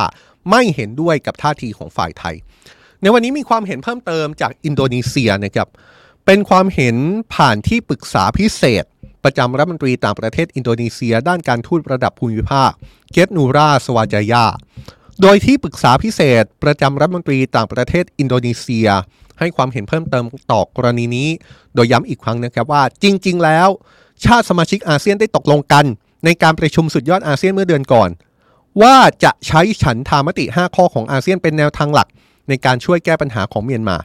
[0.50, 2.34] ไม่เห็นด้วยกับท่าทีของฝ่ายไทย
[3.02, 5.68] ในวันนี้มีความเห็นเพิ่มเติมจากอินโดนีเซียนะครับ
[6.26, 6.96] เป็นความเห็น
[7.34, 8.84] ผ่านที่ปรึกษาพิเศษ
[9.28, 12.70] ประจำรัฐมนตรีต่างประเทศอินโดนีเซีย ด้านการทูตระดับภูมิภาค
[13.12, 14.44] เกตนูราสวาจายา
[15.22, 18.88] โดยที่ปรึกษาพิเศษ ประจำรัฐมนตรีต่างประเทศอินโดนีเซีย
[19.38, 21.28] ให้ความเห็นเพิ่มเติมต่อกรณีนี้
[21.74, 23.68] โดยย้ำอีกครั้งนะครับว่าจริง ๆ แล้ว
[24.24, 25.84] ชาติสมาชิกอาเซียนได้ตกลงกัน
[26.24, 28.10] ในการประชุมสุดยอดอาเซียนเมื่อเดือนก่อน
[28.82, 32.08] ว่าจะใช้ฉันทามติ 5 ข้อของอาเซียนเป็นแนวทางหลัก
[32.48, 33.96] ในการช่วยแก้ปัญหาของเมียนมา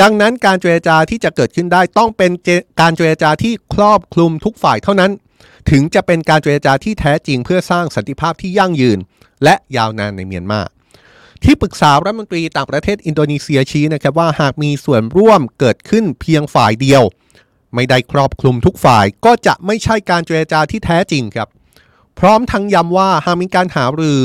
[0.00, 2.32] ดังนั้นการเจรจาที่จะเกิดขึ้นได้ต้องเป็น
[2.80, 5.10] การเจรจาที่ครอบคลุมทุกฝ่ายเท่านั้น
[5.70, 8.98] ถึงจะเป็นการเจรจาที่แท้จริงเพื่อสร้างสันติภาพที่ยั่งยืน
[9.44, 10.60] และยาวนานในเมียนมา
[11.44, 17.02] ที่ปรึกษารัฐมนตรีต่างประเทศอินโดนีเซียชี้นะครับว่าหากมีส่วนร่วมเกิดขึ้นเพียงฝ่ายเดียว
[17.74, 21.48] ไม่ได้ครอบคลุมทุกฝ่ายก็จะไม่ใช่การเจรจาที่แท้จริงครับ
[22.20, 24.20] พร้อมทั้งย้ำว่าหากมีการหารือ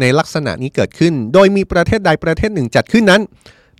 [0.00, 3.22] ในลักษณะนี้เกิดขึ้น โดยมีประเทศใดประเทศหนึ่งจัดขึ้นนั้น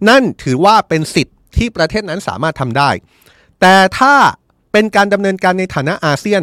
[0.08, 2.90] นั่นถือว่าเป็นสิทธิ์ที่ประเทศนั้นสามารถทำได้
[3.60, 4.14] แต่ถ้า
[4.72, 6.42] เป็นการดำเนินการในฐานะอาเซียน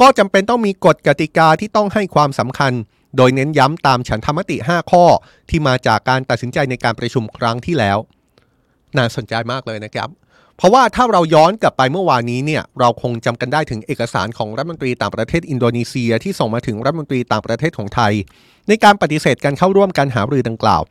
[0.00, 2.72] ก็จำเป็นต้องมีกฎกติกาที่ต้องให้ความสำคัญ
[3.16, 5.04] โดยเน้นย้ำตามฉันธรรมติ 5 ข้อ
[5.50, 7.98] ที่มาจากการตัดสินใจในการประชุมครั้งที่แล้ว
[8.96, 10.08] น่าสนใจมากเลยนะครับ
[10.56, 18.12] เพราะว่าถ้าเราย้อนกลับไปเมื่อวานนี้เนี่ยเราคงจำกันได้ถึงเอกสารของรัฐมนตรีต่างประเทศอินโดนีเซียที่ส่งมาถึงรัฐมนตรีต่างประเทศของไทย
[18.68, 20.82] ในการปฏิเสธการเข้าร่วมการหารือดังกล่าว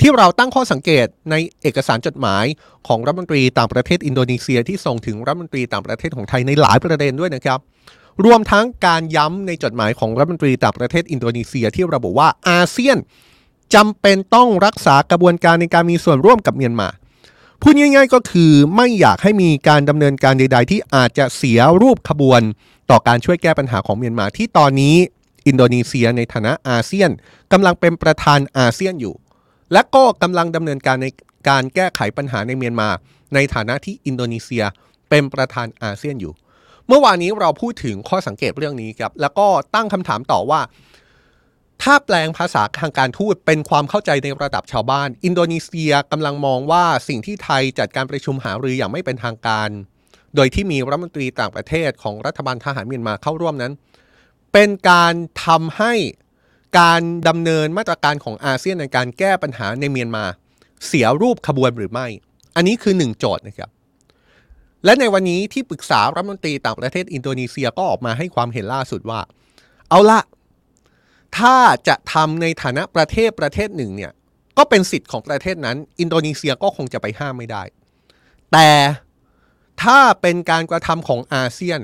[0.00, 2.44] ที่เราตั้งข้อสังเกตในเอกสารจดหมาย
[2.88, 7.58] ของรัฐมนตรีต่างประเทศอินโดนีเซียที่ส่งถึงรัฐมนตรีต่างประเทศของไทยในหลายประเด็นด้วยนะครับ
[8.24, 12.98] รวมทั้งการย้ำในจดหมายของรัฐมนตรีต่างประเทศอินโดนีเซียที่ระบุว่าอาเซียน
[13.74, 16.88] จำเป็นต้องรักษากระบวนการในการมีส่วนร่วมกับเมียนมา
[17.64, 22.40] พูดง่ายๆก็คือไม่อยากให้มีการดำเนินการใด ๆ ที่อาจจะเสียรูปขบวน
[22.90, 24.94] ต่อการช่วยแก้ปัญหาของเมียนมาที่ตอนนี้
[25.46, 27.10] อินโดนีเซียในฐานะอาเซียน
[27.52, 29.14] กำลังเป็นประธานอาเซียนอยู่
[29.72, 31.06] และก็กำลังดำเนินการใน
[31.48, 32.88] การแก้ไขปัญหาในเมียนมา
[33.34, 34.64] ในฐานะที่อินโดนีเซีย
[35.10, 36.32] เป็นประธานอาเซียนอยู่
[36.88, 40.60] เมื่อวานนี้เราพูดถึงข้อสังเกตเรื่องนี้ครับแล้วก็ตั้งคำถามต่อว่า
[41.82, 49.68] ถ้าแปลงภาษาทางการทูตเป็นความเข้าใจในระดับชาวบ้าน อินโดนีเซียกำลังมองว่าสิ่งที่ไทยจัดการประชุมหารืออย่างไม่เป็นทางการ
[50.36, 53.72] โดยที่มีรัฐมนตรีต่างประเทศของรัฐบาลทหารเมียนมาเข้าร่วมนั้น
[54.52, 55.14] เป็นการ
[55.44, 55.94] ทำให้
[56.80, 60.24] การดำเนินมาตรการของอาเซียนในการแก้ปัญหาในเมียนมา
[60.86, 62.06] เสียรูปขบวนหรือไม่
[62.56, 63.70] อันนี้คือหนึ่งโจทย์นะครับ
[64.84, 69.20] และในวันนี้ที่ปรึกษารัฐมนตรีต่างประเทศอินโดนีเซียก็ออกมาให้ความเห็นล่าสุดว่า
[69.90, 70.20] เอาละ
[71.38, 71.56] ถ้า
[71.88, 74.12] จะทำในฐานะประเทศประเทศหนึ่งเนี่ย
[74.58, 77.62] ก็เป็นสิทธิ์ของประเทศนั้น อินโดนีเซียก็คงจะไปห้ามไม่ได้
[78.52, 78.70] แต่
[79.82, 81.80] ถ้าเป็นการกระทำของอาเซียน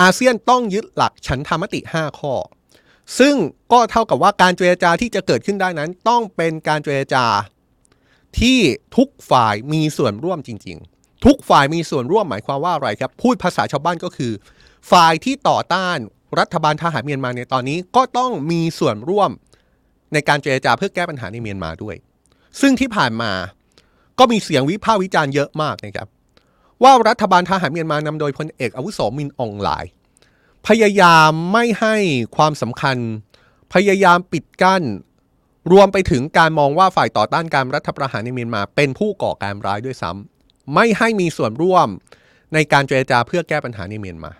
[0.00, 2.34] อาเซียนต้องยึดหลักฉันธรรมติ 5 ข้อ
[3.18, 3.34] ซึ่ง
[3.72, 7.26] ก็เท่ากับว่าการเจรจาที่จะเกิดขึ้นได้นั้น ต้องเป็นการเจรจา
[8.40, 8.58] ที่
[8.96, 14.32] ทุกฝ่ายมีส่วนร่วมจริง ๆ ทุกฝ่ายมีส่วนร่วมหมายความว่าอะไรครับ พูดภาษาชาวบ้านก็คือ
[14.90, 15.98] ฝ่ายที่ต่อต้าน
[16.38, 19.30] รัฐบาลทหารเมียนมาในตอนนี้ก็ต้องมีส่วนร่วม
[20.12, 21.96] ในการเจรจาเพื่อแก้ปัญหาในเมียนมาด้วย
[22.60, 23.32] ซึ่งที่ผ่านมา
[24.18, 26.08] ก็มีเสียงวิพากษ์วิจารณ์เยอะมากนะครับ
[26.82, 29.84] ว่ารัฐบาลทหารเมียนมานำโดยพลเอกอาวุโสมินอองหลาย
[30.66, 31.96] พยายามไม่ให้
[32.36, 32.96] ความสำคัญ
[33.74, 34.82] พยายามปิดกั้น
[35.72, 41.88] รวมไปถึงการมองว่าฝ่ายต่อต้านการรัฐประหารในเมียนมา เป็นผู้ก่อการร้ายด้วยซ้ำไม่ให้มีส่วนร่วม
[42.54, 44.32] ในการเจรจาเพื่อแก้ปัญหาในเมียนมา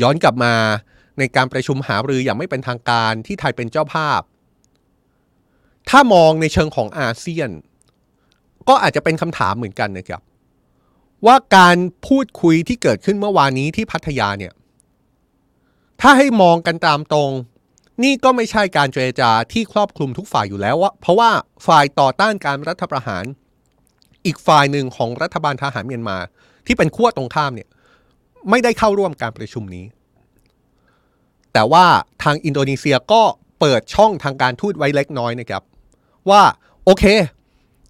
[0.00, 0.54] ย้อนกลับมา
[1.18, 4.20] ในการประชุมหารืออย่างไม่เป็นทางการที่ไทยเป็นเจ้าภาพ
[5.88, 7.50] ถ้ามองในเชิงของอาเซียน
[8.68, 10.22] ก็อาจจะเป็นคำถามเหมือนกันนะครับ
[11.26, 11.76] ว่าการ
[12.06, 14.52] พูดคุยที่เกิดขึ้นเมื่อวานนี้ที่พัทยาเนี่ย
[16.00, 17.30] ถ้าให้มองกันตามตรง
[18.02, 21.30] นี่ก็ไม่ใช่การเจรจาที่ครอบคลุมทุกฝ่ายอยู่แล้วว่าเพราะว่า
[21.66, 23.24] ฝ่ายต่อต้านการรัฐประหาร
[24.26, 26.18] อีกฝ่ายหนึ่งของรัฐบาลทหารเมียนมา
[26.66, 27.68] ที่เป็นขั้วตรงข้ามเนี่ย
[28.50, 29.84] ไม่ได้เข้าร่วมการประชุมนี้
[31.52, 31.84] แต่ว่า
[32.22, 33.22] ทางอินโดนีเซียก็
[33.60, 35.62] เปิดช่องทางการทูตไว้เล็กน้อยนะครับ
[36.30, 36.42] ว่า
[36.84, 37.04] โอเค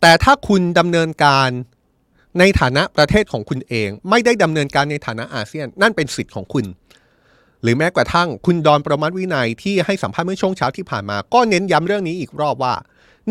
[0.01, 1.49] แต่ถ้าคุณดำเนินการ
[2.38, 6.65] ในฐานะประเทศของคุณเอง ไม่ได้ดำเนินการในฐานะอาเซียน นั่นเป็นสิทธิ์ของคุณ
[7.62, 12.75] หรือแม้กระทั่งคุณดอนประมัติวินัยที่ให้สัมภาษณ์เมื่อช่วงเช้าที่ผ่านมา ก็เน้นย้ำเรื่องนี้อีกรอบว่า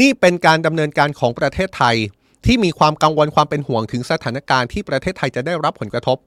[0.02, 1.96] นี่เป็นการดำเนินการของประเทศไทย
[2.46, 6.18] ที่มีความกังวลความเป็นห่วงถึงสถานการณ์ที่ประเทศไทยจะได้รับผลกระทบ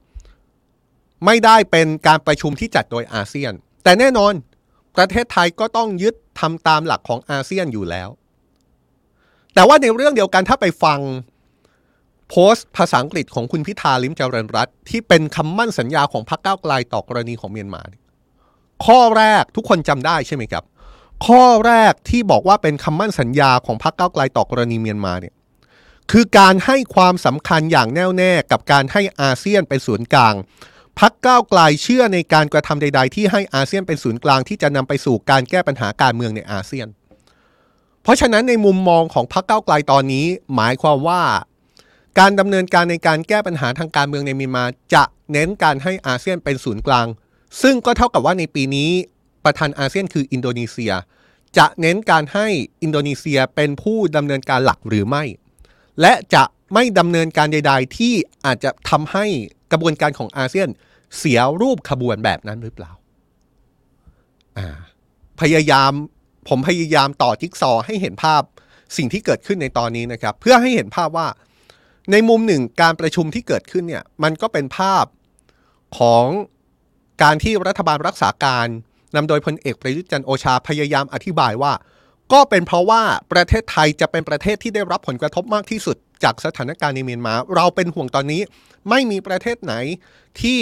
[1.25, 4.33] ไม่ได้เป็นการประชุมที่จัดโดยอาเซียน แต่แน่นอน
[4.95, 8.09] ประเทศไทยก็ต้องยึดทำตามหลักของอาเซียนอยู่แล้ว
[9.53, 10.99] แต่ว่าในเรื่องเดียวกันถ้าไปฟัง
[12.29, 17.81] โพสต์ภาษาอังกฤษของคุณพิธาลิมเจริญรัตที่เป็นคำมั่นสัญญาของพรรคก้าวไกลต่อกรณีของเมียนมา
[18.85, 20.63] ข้อแรกทุกคนจำได้ใช่ไหมครับ
[21.27, 25.33] ข้อแรกที่บอกว่าเป็นคำมั่นสัญญาของพรรคก้าวไกลต่อกรณีเมียนมาเนี่ย
[26.11, 30.35] คือการให้ความสำคัญอย่างแน่วแน่กับการให้อาเซียนเป็นศูนย์กลาง
[30.99, 36.87] พักก้าวไกลเชื่อในการกระทำใด ๆ ที่ให้อาเซียนเป็นศูนย์กลางที่จะนำไปสู่การแก้ปัญหาการเมืองในอาเซียน
[38.03, 41.21] เพราะฉะนั้นในมุมมองของพรรคก้าวไกลตอนนี้ หมายความว่า
[42.19, 47.07] การดำเนินการในการแก้ปัญหาทางการเมืองในมีมา จะเน้นการให้อาเซียนเป็นศูนย์กลาง
[47.61, 48.89] ซึ่งก็เท่ากับว่าในปีนี้
[49.45, 50.93] ประธานอาเซียนคืออินโดนีเซีย
[51.57, 52.47] จะเน้นการให้
[52.83, 55.23] อินโดนีเซียเป็นผู้ดำเนินการหลักหรือไม่
[56.01, 58.13] และจะไม่ดำเนินการใด ๆ ที่
[58.45, 59.25] อาจจะทำให้
[59.71, 60.69] กระบวนการของอาเซียน
[61.17, 62.91] เสียรูปขบวนแบบนั้นหรือเปล่า
[64.57, 64.67] อ่า
[65.41, 65.91] พยายาม
[66.49, 68.41] ผมพยายามต่อจิ๊กซอว์ให้เห็นภาพ
[68.97, 71.27] สิ่งที่เกิดขึ้นในตอนนี้นะครับ เพื่อให้เห็นภาพว่า
[72.11, 75.05] ในมุมหนึ่งการประชุมที่เกิดขึ้นเนี่ย มันก็เป็นภาพ
[75.97, 76.25] ของ
[77.23, 78.67] การที่รัฐบาลรักษาการ
[79.15, 81.73] นำโดยพลเอกประยุทธ์จันโอชาพยายามอธิบายว่า
[82.33, 83.01] ก็เป็นเพราะว่า
[83.33, 88.41] ประเทศไทยจะเป็นประเทศที่ได้รับผลกระทบมากที่สุด จากสถานการณ์ในเมียนมา เราเป็นห่วงตอนนี้
[88.89, 89.73] ไม่มีประเทศไหน
[90.41, 90.59] ที่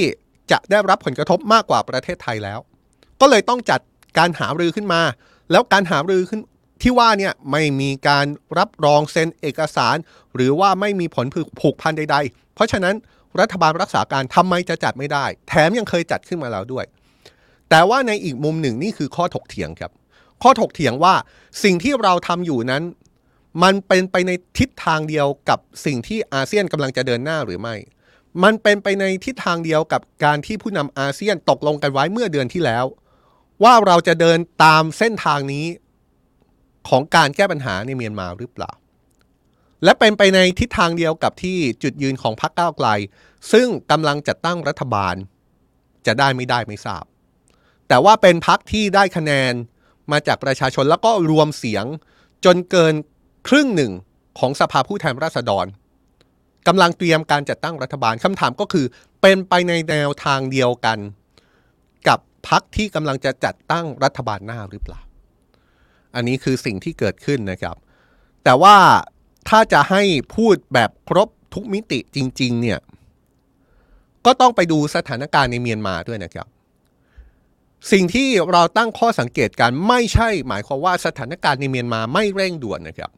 [0.52, 2.60] จะได้รับผลกระทบมากกว่าประเทศไทยแล้ว
[3.22, 3.80] ก็เลยต้องจัด
[4.18, 5.02] การหารือขึ้นมา
[5.52, 6.42] แล้วการหารือขึ้น
[6.82, 8.26] ที่ว่าเนี่ยไม่มีการ
[8.58, 9.96] รับรองเซ็นเอกสาร
[10.36, 11.26] หรือว่าไม่มีผล
[11.60, 12.96] ผูกพันใด ๆ เพราะฉะนั้น
[13.40, 16.86] รัฐบาลรักษาการทำไมจะจัดไม่ได้ แถมยังเคยจัดขึ้นมาแล้วด้วย
[17.70, 19.92] แต่ว่าในอีกมุมหนึ่งนี่คือข้อถกเถียงครับ
[20.44, 21.16] ข้อถกเถียงว่า
[21.64, 22.84] สิ่งที่เราทำอยู่นั้น
[23.64, 27.76] มันเป็นไปในทิศทางเดียวกับสิ่งที่อาเซียนกำลังจะเดินหน้าหรือไม่
[28.44, 32.86] มันเป็นไปในทิศทางเดียวกับการที่ผู้นำอาเซียนตกลงกันไว้เมื่อเดือนที่แล้ว
[33.64, 35.66] ว่าเราจะเดินตามเส้นทางนี้
[36.90, 38.72] ของการแก้ปัญหาในเมียนมาหรือเปล่า
[39.84, 42.88] และเป็นไปในทิศทางเดียวกับที่จุดยืนของพรรคก้าวไกล
[43.52, 45.16] ซึ่งกำลังจัดตั้งรัฐบาล
[46.06, 47.04] จะได้ไม่ได้ไม่ทราบ
[47.88, 49.54] แต่ว่าเป็นพรรคที่ได้คะแนน
[50.12, 51.86] มาจากประชาชนแล้วก็รวมเสียง
[52.46, 52.96] จนเกิน
[53.48, 53.92] ครึ่งหนึ่ง
[54.40, 55.66] ของสภาผู้แทนราษฎร
[56.68, 58.86] กำลังเตรียมการจัดตั้งรัฐบาลคำถามก็คือ
[59.22, 61.00] เป็นไปในแนวทางเดียวกัน
[62.08, 65.00] กับพรรคที่กำลังจะจัดตั้งรัฐบาลหน้าหรือเปล่า
[66.16, 67.76] อันนี้คือสิ่งที่เกิดขึ้นนะครับ
[68.44, 68.76] แต่ว่า
[69.50, 70.04] ถ้าจะให้
[70.36, 72.80] พูดแบบครบทุกมิติจริง ๆ เนี่ย
[74.26, 76.48] ก็ต้องไปดูสถานการณ์ในเมียนมาด้วยนะครับ
[77.92, 83.12] สิ่งที่เราตั้งข้อสังเกตกันไม่ใช่ หมายความว่าสถานการณ์ในเมียนมาไม่เร่งด่วนนะครับ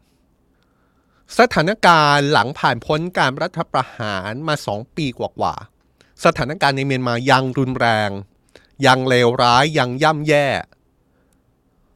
[1.39, 8.09] สถานการณ์หลังผ่านพ้นการรัฐประหารมาสองปีกว่าๆสถานการณ์ในเมียนมายังรุนแรง
[8.85, 10.47] ยังเลวร้ายยังย่ำแย่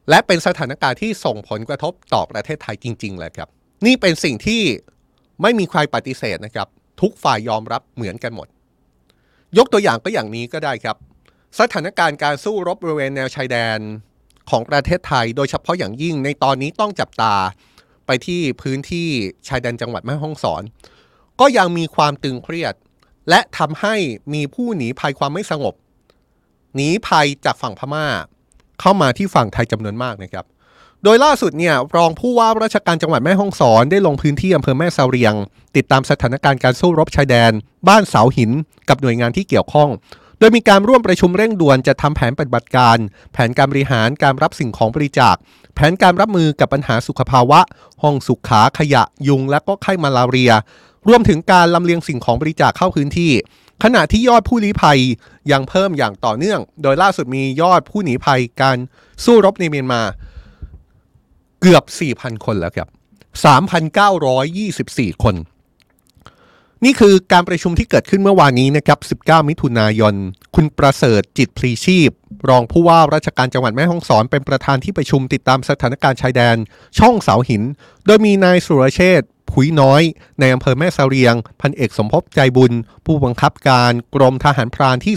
[0.08, 3.48] และเป็นสถานการณ์ที่ส่งผลกระทบต่อประเทศไทยจริงๆเลยครับ
[3.86, 4.62] นี่เป็นสิ่งที่
[5.42, 6.68] ไม่มีใครปฏิเสธนะครับ
[7.00, 8.48] ทุกฝ่ายยอมรับเหมือนกันหมด
[9.58, 10.96] ยกตัวอย่างก็อย่างนี้ก็ได้ครับ
[11.58, 13.78] สถานการณ์การสู้รบบริเวณแนวชายแดน
[14.50, 17.34] ของประเทศไทย โดยเฉพาะอย่างยิ่งในตอนนี้ต้องจับตา
[18.06, 19.08] ไปที่พื้นที่
[19.48, 20.62] ชายแดนจังหวัดแม่ฮ่องสอน
[21.40, 22.74] ก็ยังมีความตึงเครียด
[23.28, 23.94] และทำให้
[24.34, 25.74] มีผู้หนีภัยความไม่สงบ
[26.74, 28.06] หนีภัยจากฝั่งพม่า
[28.80, 30.46] เข้ามาที่ฝั่งไทยจำนวนมากนะครับ
[31.04, 35.34] โดยล่าสุดเนี่ยรองผู้ว่าราชการจังหวัดแม่ฮ่องสอนได้ลงพื้นที่อำเภอแม่เสาเรียง
[35.76, 37.52] ติดตามสถานการณ์การสู้รบชายแดน
[37.88, 38.50] บ้านเสาหิน
[38.88, 39.88] กับหน่วยงานที่เกี่ยวข้อง
[40.40, 42.96] โดยมีการร่วมประชุมเร่งด่วนจะทำแผนปฏิบัติการ
[43.32, 45.36] แผนการบริหารการรับสิ่งของบริจาค
[45.74, 47.60] แผนการรับมือกับปัญหาสุขภาวะ
[48.02, 50.52] ห้องสุขาขยะ ยุง และก็ไข้มาลาเรีย
[51.08, 53.32] รวมถึงการลำเลียงสิ่งของบริจาคเข้าพื้นที่
[53.84, 55.00] ขณะที่ยอดผู้ลี้ภัย
[55.52, 58.76] ยังเพิ่มอย่างต่อเนื่อง โดยล่าสุดมียอดผู้หนีภัยการ
[59.24, 60.02] สู้รบในเมียนมา
[61.60, 62.88] เกือบ 4,000 คนแล้วครับ
[64.44, 65.34] 3,924 คน
[66.84, 70.14] นี่คือการประชุมที่เกิดขึ้นเมื่อวานนี้นะครับ 19 มิถุนายน
[70.54, 72.10] คุณประเสริฐจิตพลีชีพ
[72.48, 76.56] รองผู้ว่าราชการจังหวัดแม่ฮ่องสอนเป็นประธานที่ประชุมติดตามสถานการณ์ชายแดน
[76.98, 77.62] ช่องเสาหิน
[78.06, 80.02] โดยมีนายสุรเชษฐ์ผุยน้อย
[80.40, 82.72] ในอำเภอแม่เสาเรียง พันเอกสมภพใจบุญ
[83.06, 85.14] ผู้บังคับการกรมทหารพรานที่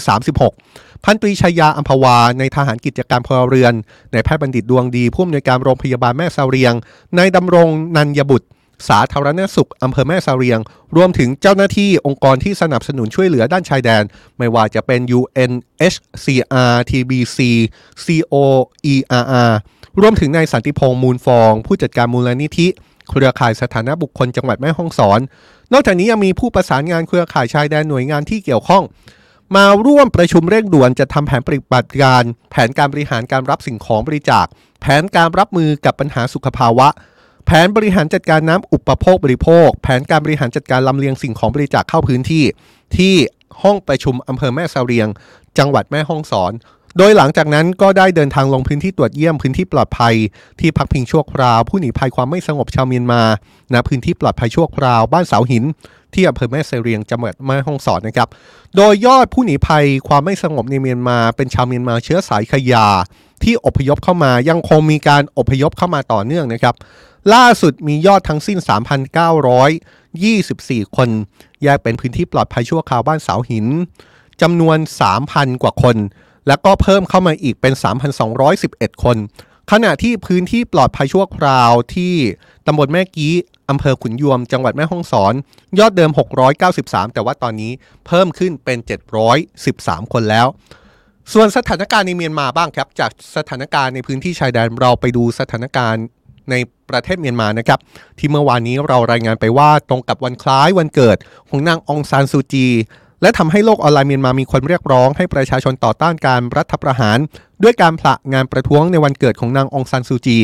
[0.51, 3.73] 36 พันตรีชายาอัมพวา ในทหารกิจการพลเรือน
[4.13, 6.73] ในแพทย์บัณฑิตดวงดีผู้อำนวยการโรงพยาบาลแม่เสาเรียง
[7.17, 8.47] นายดำรงนันยบุตร
[8.89, 10.59] สาธารณสุขอำเภอแม่เสาเรียง
[10.95, 14.03] รวมถึงเจ้าหน้าที่องค์กรที่สนับสนุนช่วยเหลือด้านชายแดน
[14.37, 17.37] ไม่ว่าจะเป็น UNHCR TBC
[18.05, 19.51] COERR
[20.01, 22.67] รวมถึงนายสันติพงษ์มูลฟอง ผู้จัดการมูลนิธิ
[23.09, 25.19] เครือข่ายสถานะบุคคลจังหวัดแม่ฮ่องสอน
[25.73, 28.83] นอกจากนี้ยังมีผู้ประสานงานเครือข่ายชายแดนหน่วยงานที่เกี่ยวข้อง
[29.55, 34.45] มาร่วมประชุมเร่งด่วนจะทำแผนปฏิบัติการ แผนการบริหารการรับสิ่งของบริจาค
[34.81, 36.87] แผนการรับมือกับปัญหาสุขภาวะ
[37.45, 42.43] แผนบริหารจัดการน้ำอุปโภคบริโภค แผนการบริหารจัดการลำเลียงสิ่งของบริจาคเข้าพื้นที่
[42.97, 43.13] ที่
[43.61, 45.07] ห้องประชุมอำเภอแม่เสาเรียง
[45.57, 46.51] จังหวัดแม่ฮ่องสอน
[46.97, 50.15] โดยหลังจากนั้นก็ได้เดินทางลงพื้นที่ตรวจเยี่ยมพื้นที่ปลอดภัย
[50.59, 53.21] ที่พักพิงชั่วคราว ผู้หนีภัยความไม่สงบชาวเมียนมา
[53.73, 55.63] ณพื้นที่ปลอดภัยชั่วคราวบ้านเสาหิน
[56.13, 58.27] ที่อำเภอแม่เสาเรียงจังหวัดแม่ฮ่องสอนนะครับ
[58.75, 62.87] โดยยอดผู้หนีภัยความไม่สงบในเมียนมา เป็นชาวเมียนมาเชื้อสายขยา
[63.43, 66.75] ที่อพยพเข้ามายังคงมีการอพยพเข้ามาต่อเนื่องนะครับ
[67.33, 68.57] ล่าสุดมียอดทั้งสิ้น
[69.37, 71.09] 3,924 คน
[71.63, 73.65] แยกเป็นพื้นที่ปลอดภัยชั่วคราวบ้านเสาหิน
[74.41, 74.77] จำนวน
[75.19, 75.97] 3,000 กว่าคน
[76.47, 77.73] แล้วก็เพิ่มเข้ามาอีกเป็น
[78.39, 79.17] 3,211 คน
[79.71, 82.13] ขณะที่พื้นที่ปลอดภัยชั่วคราวที่
[82.67, 83.33] ตำบลแม่กี้
[83.69, 85.33] อำเภอขุนยวม จังหวัดแม่ฮ่องสอน
[85.79, 86.11] ยอดเดิม
[86.61, 87.71] 693 แต่ว่าตอนนี้
[88.07, 88.77] เพิ่มขึ้นเป็น
[89.45, 90.47] 713 คนแล้ว
[91.33, 96.05] ส่วนสถานการณ์ในเมียนมาบ้างครับ จากสถานการณ์ในพื้นที่ชายแดนเราไปดูสถานการณ์
[96.49, 96.55] ใน
[96.93, 97.79] ประเทศเมียนมานะครับ
[98.19, 101.17] ที่เมื่อวานนี้เรารายงานไปว่าตรงกับวันคล้ายวันเกิด
[101.49, 102.67] ของนางองซานซูจี
[103.21, 107.17] และทำให้โลกออนไลน์เมียนมามีคนเรียกร้องให้ประชาชนต่อต้านการรัฐประหาร
[107.63, 110.37] ด้วยการผละงานประท้วงในวันเกิดของนางองซานซูจี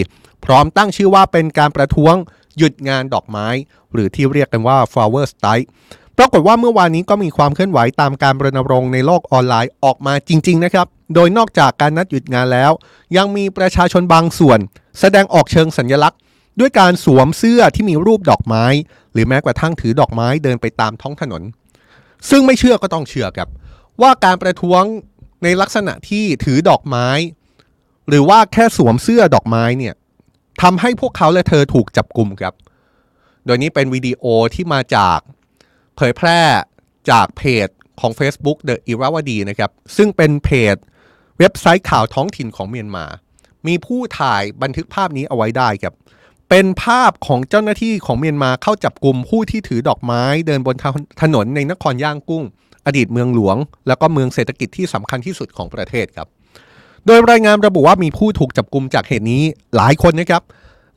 [0.46, 2.16] พร้อมตั้งชื่อว่าเป็นการประท้วง
[2.58, 3.48] หยุดงานดอกไม้
[3.94, 5.68] หรือที่เรียกกันว่า flower strike
[6.18, 12.72] ปรากฏว่าเมื่อวานนี้ก็มีความเคลื่อนไหวตามการรณรงค์ในโลกออนไลน์ออกมาจริง ๆ นะครับ โดยนอกจากการนัดหยุดงานแล้ว
[13.18, 14.60] ยังมีประชาชนบางส่วน
[15.00, 16.20] แสดงออกเชิงสัญลักษณ์
[16.60, 18.66] ด้วยการสวมเสื้อที่มีรูปดอกไม้
[19.14, 21.44] หรือแม้กระทั่งถือดอกไม้เดินไปตามท้องถนน
[22.30, 23.50] ซึ่งไม่เชื่อก็ต้องเชื่อครับ
[24.02, 24.84] ว่าการประท้วง
[25.44, 27.08] ในลักษณะที่ถือดอกไม้
[28.10, 29.94] หรือว่าแค่สวมเสื้อดอกไม้เนี่ย
[30.62, 32.54] ทำให้พวกเขาและเธอถูกจับกลุ่มครับ
[33.46, 35.20] โดยนี้เป็นวิดีโอที่มาจาก
[35.96, 36.42] เผยแพร่
[37.12, 37.68] จากเพจ
[38.00, 40.76] ของ Facebook The Irrawaddy นะครับ ซึ่งเป็นเพจ
[41.40, 43.06] เว็บไซต์ข่าวท้องถิ่นของเมียนมา
[43.68, 45.94] มีผู้ถ่ายบันทึกภาพนี้เอาไว้ได้ครับ
[46.50, 50.76] เป็นภาพของเจ้าหน้าที่ของเมียนมาเข้าจับกลุ่มผู้ที่ถือดอกไม้ เดินบน
[51.22, 52.44] ถนนในนครย่างกุ้ง
[52.86, 53.58] อดีตเมืองหลวง
[53.88, 56.28] แล้วก็เมืองเศรษฐกิจที่สำคัญที่สุดของประเทศครับ
[57.06, 59.44] โดยรายงานระบุว่ามีผู้ถูกจับกลุ่มจากเหตุนี้
[59.76, 60.44] หลายคนนะครับ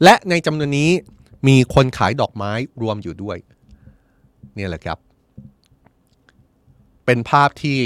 [0.05, 0.91] และในจำนวนนี้
[1.49, 3.37] มีคนขายดอกไม้รวมอยู่ด้วย
[4.59, 4.99] นี่แหละครับ
[7.07, 7.79] เป็นภาพที่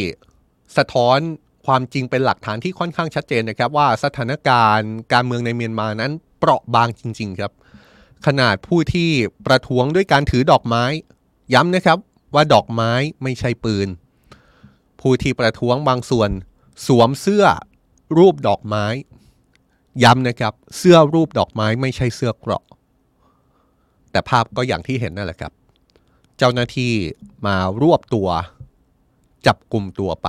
[0.76, 1.18] สะท้อน
[1.66, 6.12] ความจริงเป็นหลักฐานที่ค่อนข้างชัดเจนนะครับ ว่าสถานการณ์การเมืองในเมียนมานั้น
[6.48, 7.52] ราะบางจริง ๆ ครับ
[8.26, 9.10] ขนาดผู้ที่
[9.46, 10.84] ประท้วงด้วยการถือดอกไม้
[11.54, 11.98] ย้ำนะครับ
[12.34, 13.88] ว่าดอกไม้ไม่ใช่ปืน
[15.00, 16.30] ผู้ที่ประท้วงบางส่วน
[16.86, 17.44] สวมเสื้อ
[18.18, 18.86] รูปดอกไม้
[20.04, 22.64] ย้ำนะครับ เสื้อรูปดอกไม้ไม่ใช่เสื้อเกราะ
[24.10, 25.52] แต่ภาพก็อย่างที่เห็นนั่นแหละครับ
[26.38, 26.92] เจ้าหน้าที่
[27.46, 28.28] มารวบตัว
[29.46, 30.28] จับกลุ่มตัวไป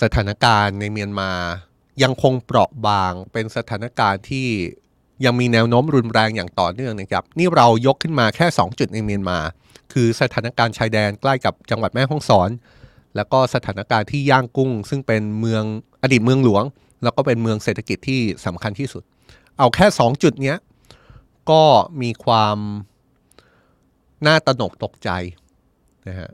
[0.00, 1.30] สถานการณ์ในเมียนมา
[2.02, 4.46] ยังคงเปราะบางเป็นสถานการณ์ที่
[5.24, 9.38] ยังมีแนวโน้มรุนแรงอย่างต่อเนื่องนะครับ นี่เรายกขึ้นมาแค่ 2 จุดในเมียนมา
[9.92, 12.50] คือสถานการณ์ชายแดนใกล้กับจังหวัดแม่ฮ่องสอน
[13.16, 15.64] แล้วก็สถานการณ์ที่ย่างกุ้ง ซึ่งเป็นเมือง
[16.02, 16.64] อดีตเมืองหลวง
[17.02, 19.02] แล้วก็เป็นเมืองเศรษฐกิจที่สำคัญที่สุด
[19.58, 20.58] เอาแค่สองจุดเนี้ย
[21.50, 21.62] ก็
[22.02, 22.58] มีความ
[24.26, 25.10] น่าตนกตกใจ
[26.08, 26.30] นะฮะ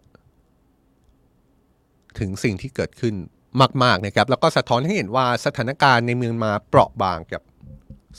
[2.18, 3.14] ถึงสิ่งที่เกิดขึ้น
[3.82, 7.42] มากๆนะครับแล้วก็สะท้อนให้เห็นว่าสถานการณ์ในเมียนมาเปราะบางกับ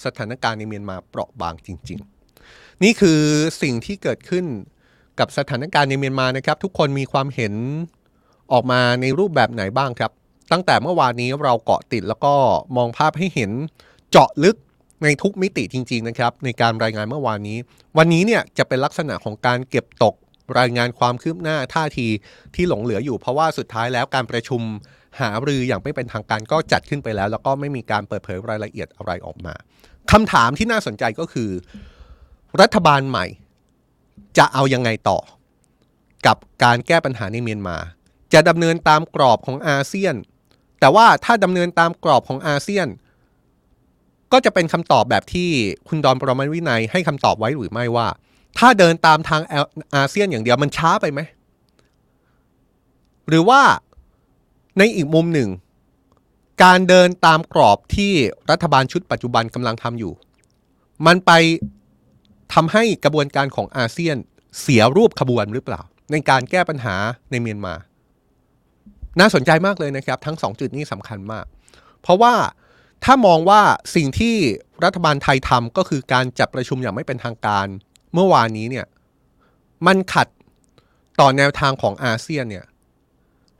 [0.04, 2.00] สถานการณ์ในเมียนมาเปราะบางจริง
[2.42, 3.20] ๆ นี่คือ
[3.62, 4.46] สิ่งที่เกิดขึ้น
[5.20, 7.54] กับสถานการณ์ในเมียนมานะครับ ทุกคนมีความเห็น
[8.52, 10.12] ออกมาในรูปแบบไหนบ้างครับ
[10.52, 12.34] ตั้งแต่เมื่อวานนี้เราเกาะติดแล้วก็
[12.78, 13.52] มองภาพให้เห็น
[14.12, 14.56] เจาะลึก
[15.04, 17.58] ในทุกมิติจริง ๆ นะครับ ในการรายงานเมื่อวานนี้
[17.98, 20.16] วันนี้เนี่ยจะเป็นลักษณะของการเก็บตก
[20.60, 22.08] รายงานความคืบหน้าท่าที
[22.56, 24.62] ที่หลงเหลืออยู่เพราะว่าสุดท้ายแล้วการประชุม
[25.20, 29.54] หารืออย่างไม่เป็นทางการก็จัดขึ้นไปแล้ว แล้วก็ไม่มีการเปิดเผยรายละเอียดอะไรออกมา
[30.12, 31.50] คำถามที่น่าสนใจก็คือ
[32.62, 33.26] รัฐบาลใหม่
[34.38, 35.20] จะเอายังไงต่อ
[36.28, 37.78] กับการแก้ปัญหาในเมียนมา
[38.34, 40.16] จะดำเนินตามกรอบของอาเซียน
[40.80, 42.88] แต่ว่าถ้าดำเนินตามกรอบของอาเซียน
[44.32, 45.50] ก็จะเป็นคำตอบแบบที่
[45.88, 48.08] คุณดอนปรมัวินัยให้คำตอบไว้หรือไม่ว่า
[48.58, 49.42] ถ้าเดินตามทาง
[49.96, 51.20] อาเซียนอย่างเดียวมันช้าไปไหม
[53.30, 53.62] หรือว่า
[54.78, 55.50] ในอีกมุมหนึ่ง
[56.64, 58.14] การเดินตามกรอบที่
[58.52, 60.14] รัฐบาลชุดปัจจุบันกำลังทำอยู่
[61.08, 61.32] มันไป
[62.54, 64.18] ทำให้กระบวนการของอาเซียน
[64.62, 65.82] เสียรูปขบวนหรือเปล่า
[66.12, 66.96] ในการแก้ปัญหา
[67.32, 67.74] ในเมียนมา
[69.20, 71.46] น่าสนใจมากเลยนะครับ ทั้งสองจุดนี้สำคัญมาก
[72.02, 72.34] เพราะว่า
[73.04, 73.62] ถ้ามองว่า
[73.96, 74.36] สิ่งที่
[74.84, 77.68] รัฐบาลไทยทำก็คือการจัดประชุมอย่างไม่เป็นทางการ
[78.14, 78.86] เมื่อวานนี้เนี่ย
[79.88, 80.28] มันขัด
[81.20, 82.66] ต่อแนวทางของอาเซียนเนี่ย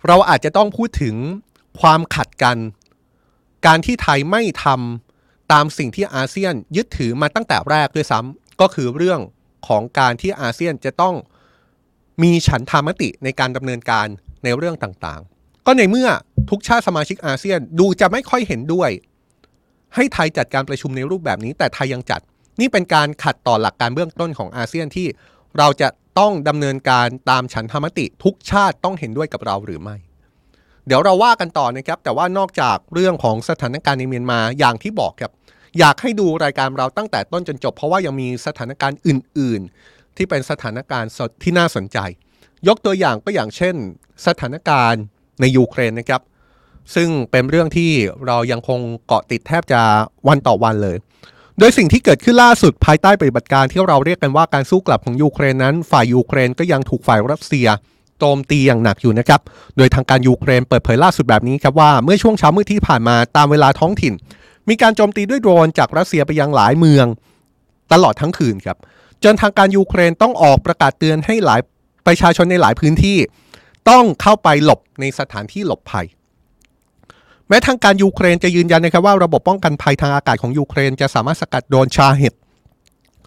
[0.08, 1.16] เราอาจจะต้องพูดถึง
[1.82, 2.58] ความขัดกัน
[3.66, 9.20] การที่ไทยไม่ทำตามสิ่งที่อาเซียนยึดถือมาตั้งแต่แรกด้วยซ้ำก็คือเรื่อง
[9.68, 11.16] ของการที่อาเซียนจะต้อง
[12.24, 14.08] มีฉันทามติในการดำเนินการ
[14.44, 16.10] ในเรื่องต่างๆ ก็ในเมื่อ
[16.50, 18.90] ทุกชาติสมาชิกอาเซียนดูจะไม่ค่อยเห็นด้วย
[19.96, 22.22] ให้ไทยจัดการประชุมในรูปแบบนี้ แต่ไทยยังจัด
[22.60, 25.08] นี่เป็นการขัดต่อหลักการเบื้องต้นของอาเซียนที่
[25.58, 25.88] เราจะ
[26.20, 29.96] ต้องดำเนินการตามฉันธรรมติทุกชาติต้องเห็นด้วยกับเราหรือไม่
[30.88, 35.32] เดี๋ยวเราว่ากันต่อนะครับ แต่ว่านอกจากเรื่องของสถานการณ์ในเมียนมาอย่างที่บอกครับ
[35.80, 41.12] อยากให้ดูรายการเราตั้งแต่ต้นจนจบ เพราะว่ายังมีสถานการณ์อื่น ๆ ที่เป็นสถานการณ์
[41.44, 41.98] ที่น่าสนใจ
[42.68, 43.76] ยกตัวอย่างก็อย่างเช่น
[44.28, 45.04] สถานการณ์
[45.42, 46.22] ในยูเครนนะครับ
[46.96, 47.92] ซึ่งเป็นเรื่องที่
[48.28, 49.82] เรายังคงเกาะติดแทบจะ
[50.28, 50.98] วันต่อวันเลย
[51.64, 57.68] โดยสิ่งที่เกิดขึ้นล่าสุดภายใต้ปฏิบัติการที่เราเรียกกันว่าการสู้กลับของยูเครนนั้น ฝ่ายยูเครนก็ยังถูกฝ่ายรัสเซีย
[58.20, 59.42] โจมตีอย่างหนักอยู่นะครับ
[59.78, 64.14] โดยทางการยูเครนเปิดเผยล่าสุดแบบนี้ครับว่าเมื่อช่วงเช้ามืดที่ผ่านมาตามเวลาท้องถิ่น
[64.70, 67.06] มีการโจมตีด้วยโดรนจากรัสเซียไปยังหลายเมือง
[67.94, 68.78] ตลอดทั้งคืนครับ
[69.24, 71.62] จนทางการยูเครนต้องออกประกาศเตือนให้หลาย
[72.08, 73.18] ประชาชนในหลายพื้นที่
[73.90, 76.08] ต้องเข้าไปหลบในสถานที่หลบภัย
[77.48, 82.34] แม้ทางการยูเครนจะยืนยันนะครับว่าระบบป้องกันภัยทางอากาศของยูเครนจะสามารถสกัดโดรนชาเฮต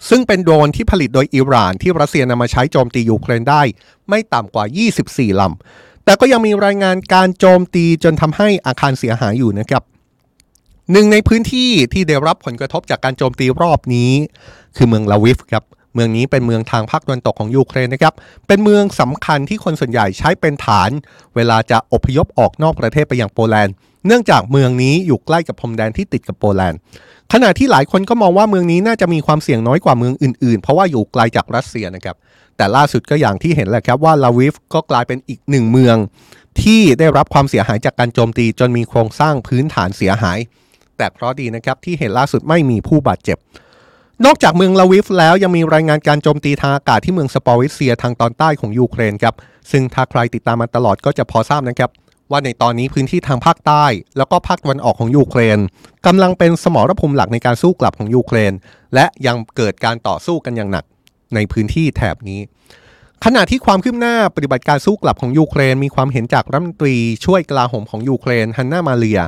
[0.08, 3.62] ซึ่งเป็นโดรนที่ผลิตโดยอิหร่านที่รัสเซียนำมาใช้โจมตียูเครนได้
[4.08, 4.64] ไม่ต่ำกว่า
[5.00, 9.82] 24 ลำ แต่ก็ยังมีรายงานการโจมตีจนทำให้อาคารเสียหายอยู่นะครับ
[10.92, 14.10] หนึ่งในพื้นที่ที่ได้รับผลกระทบจากการโจมตีรอบนี้
[14.76, 18.14] คือเมืองลวิฟครับเมืองนี้เป็นเมืองทางภาคตะวันตกของยูเครนนะครับ
[18.46, 20.90] เป็นเมืองสำคัญที่คนส่วนใหญ่ใช้เป็นฐาน
[21.36, 23.74] เวลาจะอพยพออกนอกประเทศไปยังโปแลนด์
[24.06, 26.78] เนื่องจากเมืองนี้อยู่ใกล้กับพรมแดนที่ติดกับโปแลนด์
[27.32, 32.16] ขณะที่หลายคนก็มองว่าเมืองนี้น่าจะมีความเสี่ยงน้อยกว่าเมืองอื่นๆ เพราะว่าอยู่ไกลจากรัสเซียนะครับ
[32.56, 35.96] แต่ล่าสุดก็อย่างที่เห็นแหละครับว่าลาวิฟก็กลายเป็นอีกหนึ่งเมือง
[36.62, 40.38] ที่ได้รับความเสียหายจากการโจมตีจนมีโครงสร้างพื้นฐานเสียหาย
[40.96, 43.38] แต่เคราะห์ดีนะครับที่เห็นล่าสุดไม่มีผู้บาดเจ็บ
[44.24, 49.34] นอกจากเมืองลวิฟแล้วยังมีรายงานการโจมตีทางอากาศที่เมืองซาปอริซเซียทางตอนใต้ของยูเครนครับ
[49.70, 51.90] ซึ่งถ้าใครติดตามมาตลอดก็จะพอทราบนะครับ
[52.30, 53.84] ว่าในตอนนี้พื้นที่ทางภาคใต้
[54.16, 55.58] แล้วก็ภาคตะวันออกของยูเครน
[56.06, 58.52] กำลังเป็นสมรภูมิหลักในการสู้กลับของยูเครน
[58.94, 60.84] และยังเกิดการต่อสู้กันอย่างหนัก
[61.34, 62.40] ในพื้นที่แถบนี้
[63.24, 69.20] ขณะที่ความคืบหน้าปฏิบัติการสู้กลับของยูเครน มีความเห็นจากรัฐมนตรีช่วยกลาโหมของยูเครนฮันนามาเลียร์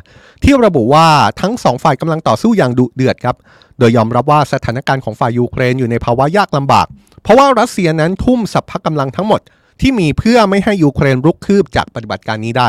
[0.44, 1.06] ที่ระบุว่า
[1.40, 3.36] ทั้งสองฝ่ายกำลังต่อสู้อย่างดุเดือดครับ
[3.78, 6.86] โดยยอมรับว่าสถานการณ์ของฝ่ายยูเครนอยู่ในภาวะยากลำบาก
[7.22, 9.40] เพราะว่ารัสเซียนั้นทุ่มสรรพกำลังทั้งหมด
[9.80, 12.68] ที่มีเพื่อไม่ให้ยูเครนรุกคืบจากปฏิบัติการนี้ได้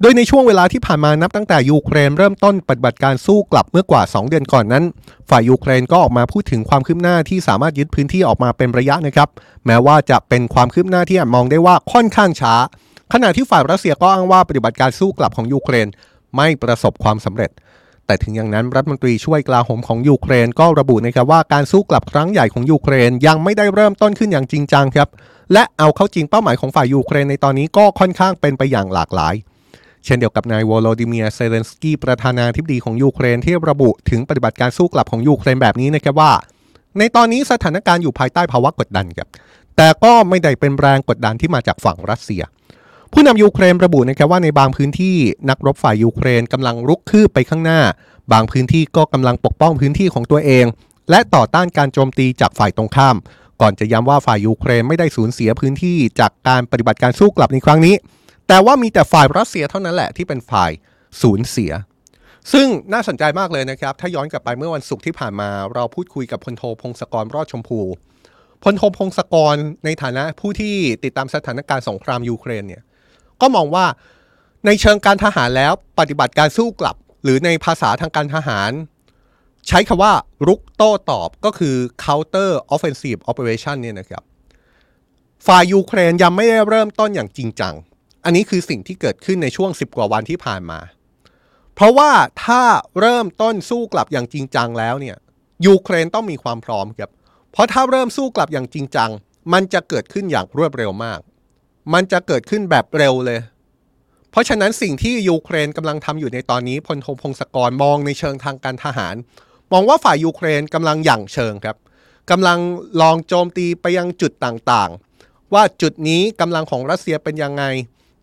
[0.00, 4.84] โดยในช่วงเวลาที่ผ่านมานับตั้งแต่ยูเครนเริ่มต้นปฏิบัติการสู้กลับเมื่อกว่า 2 เดือนก่อนนั้น
[5.30, 9.28] ฝ่ายยูเครนก็ออกมาพูดถึงความคืบหน้าที่สามารถยึดพื้นที่ออกมาเป็นระยะนะครับ
[9.66, 12.54] แม้ว่าจะเป็นความคืบหน้าที่มองได้ว่าค่อนข้างช้า
[13.12, 15.88] ขณะที่ฝ่ายรัสเซียก็อ้างว่าปฏิบัติการสู้กลับของยูเครน
[16.36, 17.50] ไม่ประสบความสำเร็จ
[18.08, 25.08] แต่ถึงอย่างนั้นรัฐมนตรีช่วยกลาโหมของยูเครนก็ระบุนะครับว่าการสู้กลับครั้งใหญ่ของยูเครนยังไม่ได้เริ่มต้นขึ้นอย่างจริงจังครับ
[25.52, 29.34] และเอาเข้าจริงเป้าหมายของฝ่ายยูเครนในตอนนี้ก็ค่อนข้างเป็นไปอย่างหลากหลาย
[30.04, 36.32] เช่นเดียวกับนายโวโลดิเมียร์ เซเลนสกี้ประธานาธิบดีของยูเครนที่ระบุถึงปฏิบัติการสู้กลับของยูเครนแบบนี้นะครับว่า
[36.98, 39.28] ในตอนนี้สถานการณ์อยู่ภายใต้ภาวะกดดันครับ
[39.76, 42.42] แต่ก็ไม่ได้เป็นแรงกดดันที่มาจากฝั่งรัสเซีย
[43.12, 45.16] ผู้นำยูเครนระบุนะครับว่าในบางพื้นที่
[45.48, 47.80] นักรบฝ่ายยูเครนกำลังรุกคืบไปข้างหน้า
[48.32, 50.66] บางพื้นที่ก็กำลังปกป้องพื้นที่ของตัวเอง
[51.10, 53.16] และต่อต้านการโจมตีจากฝ่ายตรงข้าม
[53.60, 57.94] ก่อนจะย้ำว่าฝ่ายยูเครนไม่ได้สูญเสียพื้นที่จากการปฏิบัติการสู้กลับในครั้งนี้
[58.48, 60.70] แต่ว่ามีแต่ฝ่ายรัสเซียเท่านั้นแหละที่เป็นฝ่าย
[61.22, 61.72] สูญเสีย
[62.52, 67.80] ซึ่งน่าสนใจมากเลยนะครับ ถ้าย้อนกลับไปเมื่อวันศุกร์ที่ผ่านมา เราพูดคุยกับพลโทพงศกรรอดชมพู
[68.64, 72.82] พลโทพงศกรในฐานะผู้ที่ติดตามสถานการณ์สงครามยูเครนเนี่ย
[73.40, 73.86] ก็มองว่า
[74.66, 78.72] ในเชิงการทหารแล้วปฏิบัติการสู้กลับ หรือในภาษาทางการทหาร
[79.68, 80.12] ใช้คำว่า
[80.46, 84.22] รุกโต้ตอบก็คือ counter offensive operation เนี่ยนะครับ
[85.46, 87.74] ฝ่ายยูเครนยังไม่ได้เริ่มต้นอย่างจริงจัง
[88.24, 90.80] อันนี้คือสิ่งที่เกิดขึ้นในช่วง 10 กว่าวันที่ผ่านมา
[91.74, 92.10] เพราะว่า
[92.44, 92.62] ถ้า
[93.00, 95.16] เริ่มต้นสู้กลับอย่างจริงจังแล้วเนี่ย
[95.66, 97.10] ยูเครนต้องมีความพร้อมครับ
[97.52, 99.10] เพราะถ้าเริ่มสู้กลับอย่างจริงจัง
[99.52, 101.20] มันจะเกิดขึ้นอย่างรวดเร็วมาก
[101.92, 103.40] มันจะเกิดขึ้นแบบเร็วเลย
[104.30, 109.14] เพราะฉะนั้นสิ่งที่ยูเครนกำลังทำอยู่ในตอนนี้พลโทพงศกรมองในเชิงทางการทหาร
[109.72, 111.76] มองว่าฝ่ายยูเครนกำลังหยั่งเชิงครับ
[112.30, 112.58] กำลัง
[113.00, 117.64] ลองโจมตีไปยังจุดต่างๆ ว่าจุดนี้กำลังของรัสเซียเป็นยังไง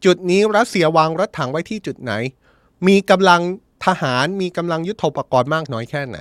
[0.06, 2.14] จุดนี้รัสเซียวางรถถังไว้ที่จุดไหน
[2.88, 3.42] มีกำลัง
[3.86, 6.18] ทหารมีกำลังยุทโธปกรณ์มากน้อยแค่ไหน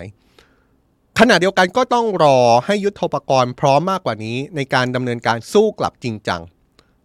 [1.19, 6.41] ขณะเดียวกันก็ต้องรอให้ยุทธปกรณ์พร้อมมากกว่านี้ในการดำเนินการสู้กลับจริงจัง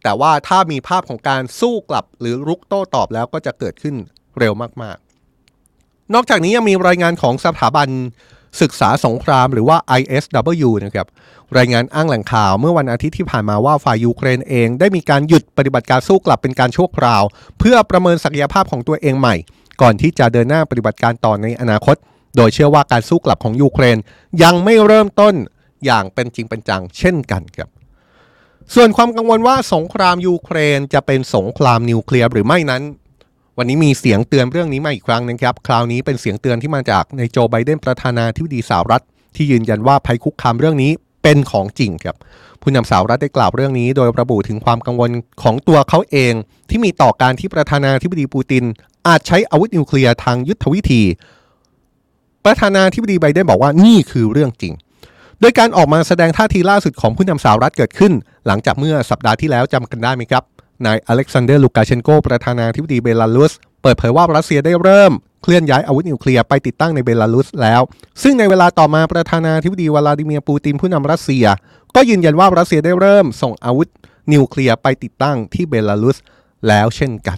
[0.04, 3.96] แต่ว่าถ้ามีภาพของการสู้กลับหรือรุกโต้ตอบแล้วก็จะเกิดขึ้น
[4.40, 7.90] เร็วมากๆ นอกจากนี้ยังมีรายงานของสถาบัน
[8.62, 11.08] ศึกษาสงครามหรือว่า ISW นะครับ
[11.58, 17.24] รายงานอ้างแหล่งข่าวเมื่อวันอาทิตย์ที่ผ่านมาว่าฝ่ายยูเครนเอง ได้มีการหยุดปฏิบัติการสู้กลับเป็นการชั่วคราว
[17.60, 19.36] เพื่อประเมินศักยภาพของตัวเองใหม่
[19.82, 21.96] ก่อนที่จะเดินหน้าปฏิบัติการต่อในอนาคต
[22.36, 23.98] โดยเชื่อว่าการสู้กลับของยูเครน
[24.44, 25.34] ยังไม่เริ่มต้น
[25.86, 27.70] อย่างเป็นจริงเป็นจังเช่นกันครับ
[28.76, 32.84] ส่วนความกังวลว่าสงครามยูเครนจะเป็นสงครามนิวเคลียร์หรือไม่นั้น
[33.58, 39.04] วันนี้มีเสียงเตือนเรื่องนี้มาอีกครั้งนะครับ คราวนี้เป็นเสียงเตือนที่มาจากในโจไบเดนประธานาธิบดีสหรัฐ
[39.36, 40.92] ที่ยืนยันว่าภัยคุกคามเรื่องนี้
[41.24, 42.16] เป็นของจริงครับ
[42.62, 45.12] ผู้นำสหรัฐได้กล่าวเรื่องนี้ โดยระบุถึงความกังวล
[45.42, 46.34] ของตัวเขาเอง
[46.70, 48.64] ที่มีต่อการที่ประธานาธิบดีปูติน
[49.08, 51.04] อาจใช้อาวุธนิวเคลียร์ทางยุทธวิธี
[52.46, 54.74] ประธานาธิบดีไบเดนบอกว่านี่คือเรื่องจริง
[55.42, 58.14] โดยการออกมาแสดงท่าทีล่าสุดของผู้นำสหรัฐเกิดขึ้น
[58.48, 60.44] หลังจากเมื่อสัปดาห์ที่แล้วจำกันได้ไหมครับ
[60.86, 65.12] นายอเล็กซานเดอร์ลูกาเชนโกประธานาธิบดีเบลารุส เปิดเผยว่ารัสเซียได้เริ่ม
[65.44, 67.82] เคลื่อนย้ายอาวุธนิวเคลียร์ไปติดตั้งในเบลารุสแล้ว
[68.24, 71.46] ซึ่งในเวลาต่อมาประธานาธิบดีวลาดิเมียร์ปูตินผู้นำรัสเซีย
[71.96, 73.88] ก็ยืนยันว่ารัสเซียได้เริ่มส่งอาวุธ
[74.34, 76.18] นิวเคลียร์ไปติดตั้งที่เบลารุส
[76.68, 77.38] แล้วเช่นกัน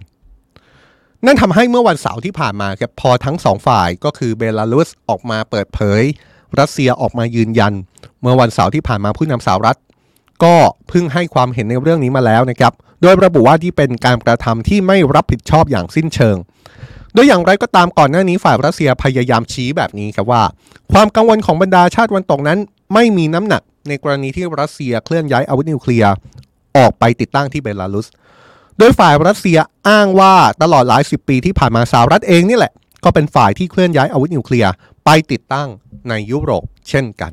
[1.25, 6.01] นั่นทำให้เมื่อวันเสาร์ที่ผ่านมาครับพอทั้งสองฝ่ายก็คือเบลารุสออกมาเปิดเผย
[6.59, 7.73] รัสเซียออกมายืนยัน
[8.21, 9.77] เมื่อวันเสาร์ที่ผ่านมาผู้นำสหรัฐ
[10.43, 10.55] ก็
[10.89, 16.37] เพิ่งให้ความเห็นในเรื่องนี้มาแล้วนะครับ โดยระบุว่าที่เป็นการกระทำที่ไม่รับผิดชอบอย่างสิ้นเชิง
[17.13, 20.43] โดยอย่างไรก็ตามก่อนหน้านี้ฝ่ายรัสเซียพยายามชี้แบบนี้ครับว่า
[20.93, 22.59] ความกังวลของบรรดาชาติวันตกนั้น
[22.93, 26.11] ไม่มีน้ำหนักในกรณีที่รัสเซียเคลื่อนย้ายอาวุธนิวเคลียร์
[26.77, 28.07] ออกไปติดตั้งที่เบลารุส
[28.77, 29.57] โดยฝ่ายรัสเซีย
[29.89, 32.73] อ้างว่าตลอดหลายสิบปีที่ผ่านมาสหรัฐเองนี่แหละ
[33.03, 34.71] ก็เป็นฝ่ายที่เคลื่อนย้ายอาวุธนิวเคลียร์
[35.05, 35.69] ไปติดตั้ง
[36.09, 37.31] ในยุโรปเช่นกัน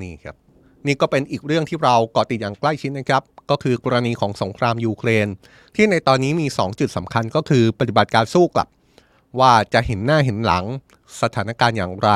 [0.00, 0.45] นี่ครับ
[0.86, 5.26] นี่ก็เป็นอีกเรื่องที่เราเกาะติดอย่างใกล้ชิดนะครับ ก็คือกรณีของสงครามยูเครน
[5.74, 8.68] ที่ในตอนนี้มี 2 จุดสำคัญก็คือปฏิบัติการสู้กลับ
[9.40, 10.64] ว่าจะเห็นหน้าเห็นหลัง
[11.22, 12.10] สถานการณ์อย่างไร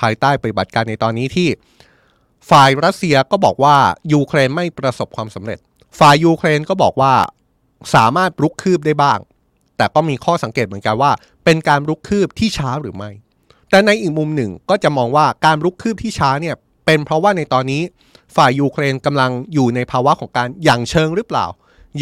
[0.00, 1.48] ภายใต้ปฏิบัติการในตอนนี้ที่
[2.50, 3.76] ฝ่ายรัสเซียก็บอกว่า
[4.12, 5.58] ยูเครนไม่ประสบความสำเร็จ
[5.98, 7.14] ฝ่ายยูเครนก็บอกว่า
[7.94, 9.18] สามารถรุกคืบได้บ้าง
[9.76, 11.12] แต่ก็มีข้อสังเกตเหมือนกันว่า
[11.44, 13.10] เป็นการรุกคืบที่ช้าหรือไม่
[13.70, 17.82] แต่ในอีกมุมหนึ่งก็จะมองว่าการรุกคืบที่ช้าเนี่ย เป็นเพราะว่าในตอนนี้
[18.36, 21.46] ฝ่ายยูเครนกำลังอยู่ในภาวะของการอย่างเชิงหรือเปล่า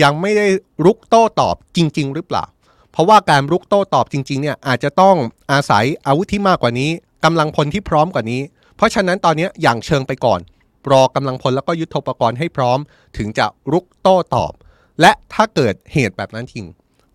[0.03, 0.47] ยังไม่ได้
[0.85, 2.45] รุกโต้ตอบจริง ๆ หรือเปล่า
[2.93, 5.17] เพราะว่าการรุกโต้ตอบจริงๆเนี่ยอาจจะต้อง
[5.53, 6.91] อาศัยอาวุธที่มากกว่านี้
[7.25, 8.41] กำลังพลที่พร้อมกว่านี้
[8.77, 10.41] เพราะฉะนั้นตอนนี้อย่างเชิงไปก่อน
[10.91, 12.79] รอกำลังพลแล้วก็ยุทธปกรณ์ให้พร้อม
[13.17, 14.53] ถึงจะรุกโต้ตอบ
[15.01, 16.67] และถ้าเกิดเหตุแบบนั้นจริง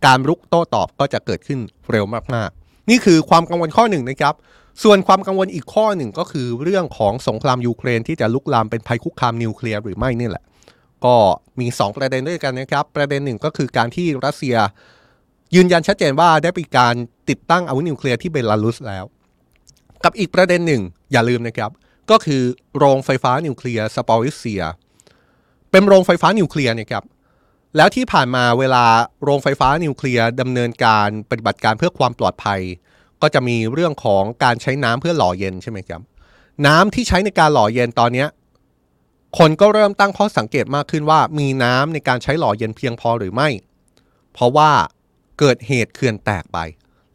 [0.05, 1.59] การรุกโต้ตอบก็จะเกิดขึ้น
[1.91, 2.05] เร็ว
[2.35, 4.33] มากๆนี่คือความกังวลข้อหนึ่งนะครับ
[4.83, 10.43] ส่วนความกังวลอีกข้อหนึ่งก็คือเรื่องของสงครามยูเครนที่จะลุกลามเป็นภัยคุกคามนิวเคลียร์หรือไม่นี่แหละ
[11.05, 11.15] ก็
[11.59, 14.55] มี 2 ประเด็นด้วยกันนะครับ ประเด็นหนึ่งก็คือการที่รัสเซีย
[15.55, 16.95] ยืนยันชัดเจนว่าได้มีการ
[17.29, 19.05] ติดตั้งอาวุธนิวเคลียร์ที่เบลารุสแล้ว
[20.03, 21.71] กับอีกประเด็นหนึ่งอย่าลืมนะครับ
[22.11, 22.41] ก็คือ
[22.77, 24.63] โรงไฟฟ้านิวเคลียร์ซาปอริซเซีย
[25.71, 27.03] เป็นโรงไฟฟ้านิวเคลียร์นะครับ
[27.77, 28.83] แล้วที่ผ่านมาเวลา
[29.23, 32.61] โรงไฟฟ้านิวเคลียร์ดำเนินการปฏิบัติการเพื่อความปลอดภัย
[33.21, 36.01] ก็จะมีเรื่องของการใช้น้ำเพื่อหล่อเย็นใช่ไหมครับ
[36.67, 38.25] น้ำที่ใช้ในการหล่อเย็นตอนนี้
[39.37, 43.49] คนก็เริ่มตั้งข้อสังเกตมากขึ้นว่า มีน้ำในการใช้หล่อเย็นเพียงพอหรือไม่
[44.33, 44.71] เพราะว่า
[45.39, 46.57] เกิดเหตุเขื่อนแตกไป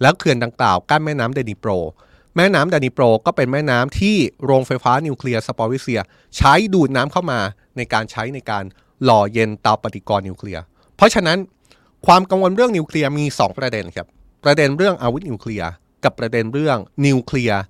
[0.01, 1.71] แล้วเขื่อนดังกล่าวกั้นแม่น้ำเดนิโปร
[2.37, 6.01] แม่น้ำเดนิโปรก็เป็นแม่น้ำที่โรงไฟฟ้านิวเคลียร์ซาปอริซเซีย
[6.37, 7.41] ใช้ดูดน้ำเข้ามา
[7.77, 8.65] ในการใช้ในการ
[9.05, 10.63] หล่อเย็นเตาปฏิกรณ์นิวเคลียร์
[10.97, 11.39] เพราะฉะนั้น
[12.07, 14.07] ความกังวลเรื่องนิวเคลียร์มี 2 ประเด็นครับ
[14.45, 15.71] ประเด็นเรื่องอาวุธนิวเคลียร์
[16.05, 17.63] กับประเด็นเรื่องนิวเคลียร์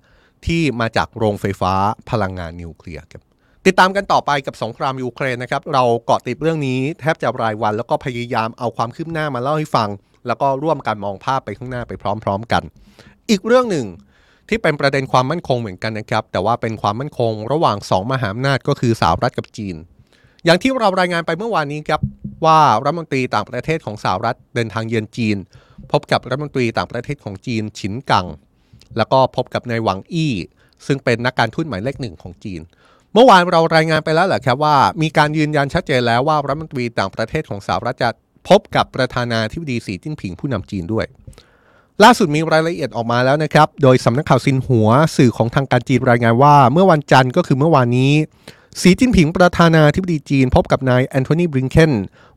[0.45, 1.73] ที่มาจากโรงไฟฟ้า
[2.09, 3.23] พลังงานนิวเคลียร์ครับ
[3.65, 9.89] ติดตามกันต่อไปกับสงครามยูเครนนะครับ เราเกาะติดเรื่องนี้แทบจะรายวัน แล้วก็พยายามเอาความคืบหน้ามาเล่าให้ฟัง
[10.27, 11.91] แล้วก็ร่วมกันมองภาพไปข้างหน้าไป
[12.23, 12.63] พร้อม ๆกัน
[13.29, 13.87] อีกเรื่องหนึ่ง
[14.49, 19.75] ที่เป็นประเด็นความมั่นคงเหมือนกันนะครับ แต่ว่าเป็นความมั่นคงระหว่าง 2 มหาอำนาจก็คือสหรัฐกับจีน
[20.45, 22.01] อย่างที่เรารายงานไปเมื่อวานนี้ครับ
[22.45, 25.37] ว่ารัฐมนตรีต่างประเทศของสหรัฐเดินทางเยือนจีน
[25.91, 28.25] พบกับรัฐมนตรีต่างประเทศของจีนฉินกัง
[28.97, 30.33] แล้วก็พบกับนายหวังอี้
[30.85, 32.61] ซึ่งเป็นนักการทูตหมายเลขหนึ่งของจีน
[33.13, 38.09] เมื่อวานเรารายงานไปแล้วแหละครับว่า มีการยืนยันชัดเจนแล้วว่ารัฐมนตรีต่างประเทศของสหรัฐจะ
[38.49, 41.05] พบกับประธานาธิบดีสีจิ้นผิงผู้นำจีนด้วย
[42.03, 48.13] ล่าสุดมีรายละเอียดออกมาแล้วนะครับ โดยสำนักข่าวซินหัวสื่อของทางการจีนรายงานว่า เมื่อวันจันทร์ก็คือเมื่อวานนี้
[48.81, 51.91] สีจิ้นผิงประธานาธิบดีจีน พบกับนายแอนโทนีบริงเคน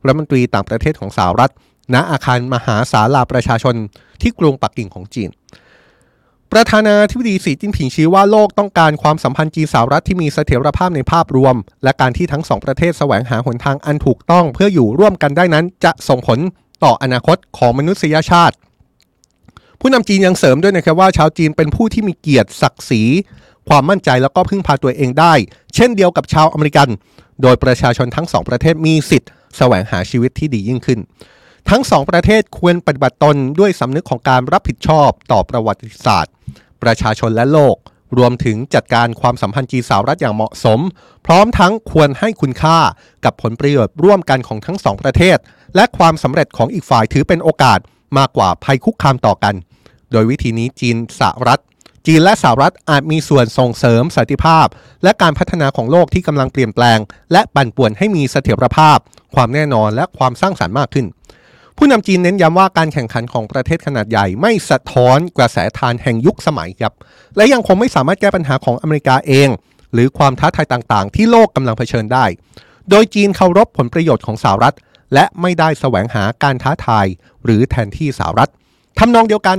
[0.05, 1.51] รัฐมนตรีต่างประเทศของสหรัฐ
[1.93, 3.75] ณอาคารมหาศาลาประชาชน
[4.21, 5.29] ที่กรุงปักกิ่งของจีน
[6.51, 16.39] ประธานาธิบดีสีจิ้นผิงชี้ว่าโลกต้องการความสัมพันธ์จีนสหรัฐที่มีเสถียรภาพในภาพรวม และการที่ทั้งสองประเทศแสวงหาหนทางอันถูกต้องเพื่ออยู่ร่วมกันได้นั้น จะส่งผล
[16.83, 18.55] ต่ออนาคตของมนุษยชาติ
[19.79, 23.03] ผู้นำจีนยังเสริมด้วยนะครับว่าชาวจีนเป็นผู้ที่มีเกียรติศักดิ์ศรี
[23.69, 25.33] ความมั่นใจแล้วก็พึ่งพาตัวเองได้
[25.75, 26.89] เช่นเดียวกับชาวอเมริกัน
[27.41, 30.99] โดยประชาชนทั้งสองประเทศมีสิทธิ์แสวงหาชีวิตที่ดียิ่งขึ้น
[31.71, 36.33] ทั้งสองประเทศควรปฏิบัติตนด้วยสำนึกของการรับผิดชอบต่อประวัติศาสตร์
[36.83, 37.75] ประชาชนและโลก
[38.17, 40.79] รวมถึงจัดการความสัมพันธ์จีนสหรัฐอย่างเหมาะสม
[41.25, 42.77] พร้อมทั้งควรให้คุณค่า
[43.25, 45.37] กับผลประโยชน์ร่วมกันของทั้งสองประเทศ
[45.75, 47.79] และความสำเร็จของอีกฝ่ายถือเป็นโอกาส
[48.17, 49.55] มากกว่าภัยคุกคามต่อกัน
[50.11, 51.61] โดยวิธีนี้จีนสหรัฐ
[52.05, 54.67] จีนและสหรัฐอาจมีส่วนส่งเสริมสันติภาพ
[55.03, 56.99] และการพัฒนาของโลกที่กำลังเปลี่ยนแปลง
[57.31, 58.97] และปั่นป่วนให้มีเสถียรภาพ
[59.35, 61.05] ความแน่นอนและความสร้างสรรค์มากขึ้น
[61.79, 66.93] ผู้นำจีนเน้นย้ำว่าการแข่งขันของประเทศขนาดใหญ่ ไม่สะท้อนกระแสทานแห่งยุคสมัยครับ
[67.35, 69.49] และยังคงไม่สามารถแก้ปัญหาของอเมริกาเอง
[69.93, 72.25] หรือความท้าทายต่างๆ ที่โลกกำลังเผชิญได้
[72.89, 74.75] โดยจีนเคารพผลประโยชน์ของสหรัฐ
[75.13, 77.05] และไม่ได้แสวงหาการท้าทาย
[77.43, 78.51] หรือแทนที่สหรัฐ
[78.99, 79.57] ทำนองเดียวกัน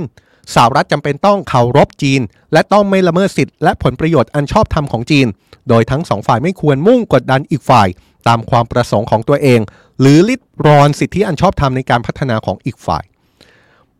[0.55, 2.21] สหรัฐจำเป็นต้องเคารพจีน
[2.53, 5.27] และต้องไม่ละเมิดสิทธิ์และผลประโยชน์อันชอบธรรมของจีน
[5.69, 7.87] โดยทั้งสองฝ่ายไม่ควรมุ่งกดดันอีกฝ่าย
[8.27, 9.59] ตามความประสงค์ของตัวเอง
[9.99, 13.03] หรือลิดรอนสิทธิอันชอบธรรมในการพัฒนาของอีกฝ่าย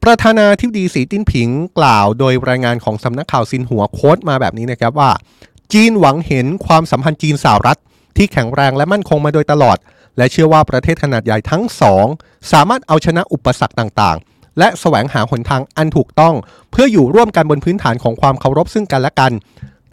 [0.04, 1.50] ประธานาธิบดีสีจิ้นผิง
[1.80, 5.12] กล่าวโดยรายงานของสำนักข่าวซินหัวโค้ดมาแบบนี้นะครับว่า
[5.74, 7.80] จีนหวังเห็นความสัมพันธ์จีนสหรัฐ
[8.18, 9.78] ที่แข็งแรงและมั่นคงมาโดยตลอด
[10.18, 12.06] และเชื่อว่าประเทศขนาดใหญ่ทั้งสอง
[12.52, 16.36] สามารถเอาชนะอุปสรรคต่างๆ และแสวงหาหนทางอันถูกต้อง
[16.72, 19.32] เพื่ออยู่ร่วมกันบนพื้นฐานของความเคารพซึ่งกันและกัน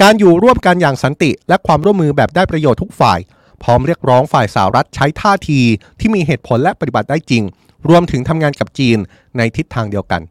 [0.02, 3.18] การอยู่ร่วมกันอย่างสันติ และความร่วมมือแบบได้ประโยชน์ทุกฝ่าย
[3.62, 5.60] พร้อมเรียกร้องฝ่ายสหรัฐใช้ท่าที
[6.00, 7.42] ที่มีเหตุผลและปฏิบัติได้จริง
[7.88, 8.98] รวมถึงทำงานกับจีน
[9.36, 10.22] ในทิศทางเดียวกัน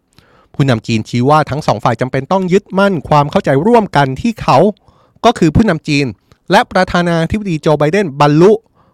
[0.54, 4.58] ผู้นำจีนชี้ว่าทั้งสองฝ่ายจำเป็นต้องยึดมั่นความเข้าใจร่วมกันที่เขา
[5.26, 6.06] ก็คือผู้นำจีน
[6.52, 8.52] และประธานาธิบดีโจไบเดนบรรลุ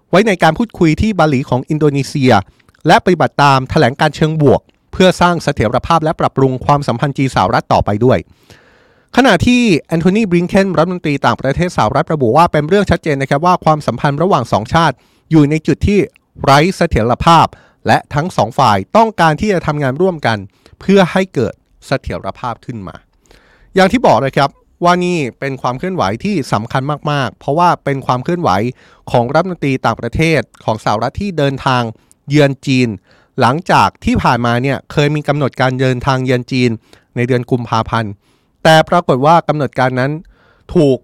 [0.09, 2.33] ไว้ในการพูดคุยที่บาหลีของอินโดนีเซีย
[2.87, 4.61] และปฏิบัติตามแถลงการเชิงบวก
[4.91, 8.17] เพื่อสร้างเสถียรภาพและปรับปรุงความสัมพันธ์จีนสหรัฐต่อไปด้วย
[9.17, 14.95] ขณะที่แอนโทนีบริงเคนรัฐมนตรีต่างประเทศสหรัฐระบุว่าเป็นเรื่องชัดเจนนะครับว่าความสัมพันธ์ระหว่างสองชาติ
[15.31, 15.99] อยู่ในจุดที่
[16.43, 17.45] ไร้เสถียรภาพ
[17.87, 20.37] และทั้งสองฝ่ายต้องการที่จะทำงานร่วมกัน
[20.79, 21.53] เพื่อให้เกิด
[21.87, 22.95] เสถียรภาพขึ้นมา
[23.75, 24.49] อย่างที่บอกเลยครับ
[24.83, 26.81] ว่านี่เป็นความเคลื่อนไหวที่สำคัญ
[27.11, 28.49] มาก ๆ เพราะว่าเป็นความเคลื่อนไหว
[29.11, 31.83] ของรัฐมนตรีต่างประเทศของสหรัฐที่เดินทาง
[32.29, 32.89] เยือนจีน
[33.41, 36.69] หลังจากที่ผ่านมาเนี่ยเคยมีกำหนดการเดินทางเยือนจีน
[37.15, 38.11] ในเดือนกุมภาพันธ์
[38.63, 40.11] แต่ปรากฏว่ากำหนดการนั้น
[40.73, 40.97] ถูก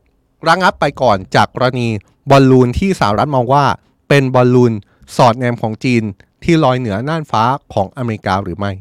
[0.48, 1.88] ระงับไปก่อนจากกรณี
[2.30, 3.66] บอลลูนที่สหรัฐมองว่า
[4.10, 4.74] เป็นบอลลูน
[5.16, 6.04] สอดแนมของจีน
[6.44, 7.44] ที่ลอยเหนือน่านฟ้า
[7.74, 8.72] ของอเมริกาหรือไม่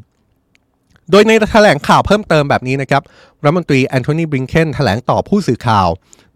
[1.11, 3.03] โดยในแถลงข่าวเพิ่มเติมแบบนี้นะครับ
[3.43, 5.87] รัฐมนตรีแอนโทนีบริงเคนแถลงต่อผู้สื่อข่าว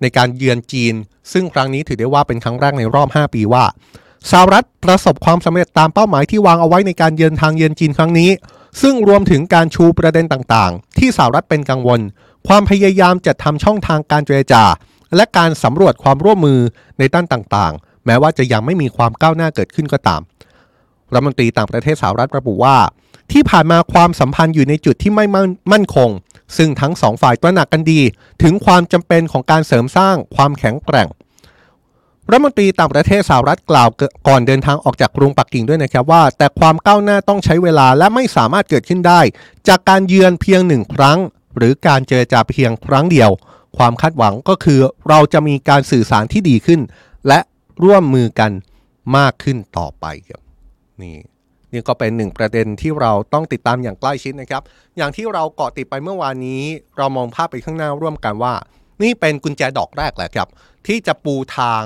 [0.02, 0.94] ในการเยือนจีน
[1.32, 3.66] ซึ่งครั้งนี้ถือได้ว่าเป็นครั้งแรกในรอบ 5 ปีว่า
[4.32, 8.30] สหรัฐประสบความสำเร็จตามเป้าหมายที่วางเอาไว้ในการเยือนทางเยือนจีนครั้งนี้
[8.82, 12.00] ซึ่งรวมถึงการชูประเด็นต่างๆ ที่สหรัฐเป็นกังวล
[12.48, 14.64] ความพยายามจะทำช่องทางการเจรจา
[15.16, 16.60] และการสำรวจความร่วมมือ
[17.00, 20.22] ในด้านต่างๆ แม้ว่าจะยังไม่มีความก้าวหน้าเกิดขึ้นก็ตาม
[21.14, 22.78] รัฐมนตรีต่างประเทศสหรัฐระบุว่า
[23.32, 25.26] ที่ผ่านมาความสัมพันธ์อยู่ในจุดที่ไม่
[25.72, 26.10] มั่นคง
[26.58, 28.02] ซึ่งทั้งสองฝ่ายตระหนักกันดี
[28.44, 31.08] ถึงความจำเป็นของการเสริมสร้างความแข็งแกร่ง
[32.30, 33.90] รัฐมนตรีต่างประเทศสหรัฐกล่าว
[34.28, 39.22] ก่อนเดินทางออกจากกรุงปักกิ่งด้วยนะครับว่า แต่ความก้าวหน้าต้องใช้เวลาและไม่สามารถเกิดขึ้นได้
[39.68, 41.20] จากการเยือนเพียงหนึ่งครั้ง
[41.58, 43.30] หรือการเจรจาเพียงครั้งเดียว
[43.78, 44.80] ความคาดหวังก็คือ
[45.10, 46.82] เราจะมีการสื่อสารที่ดีขึ้น
[47.28, 47.40] และ
[47.84, 48.52] ร่วมมือกัน
[49.18, 50.42] มากขึ้นต่อไปครับ
[51.02, 51.18] นี่
[51.72, 54.62] นี่ก็เป็นหนึ่งประเด็นที่เราต้องติดตามอย่างใกล้ชิดนะครับ
[54.98, 56.64] อย่างที่เราเกาะติดไปเมื่อวานนี้
[56.98, 58.54] เรามองภาพไปข้างหน้าร่วมกันว่า
[59.04, 60.48] นี่เป็นกุญแจดอกแรกแหละครับ
[60.88, 61.84] ที่จะปูทาง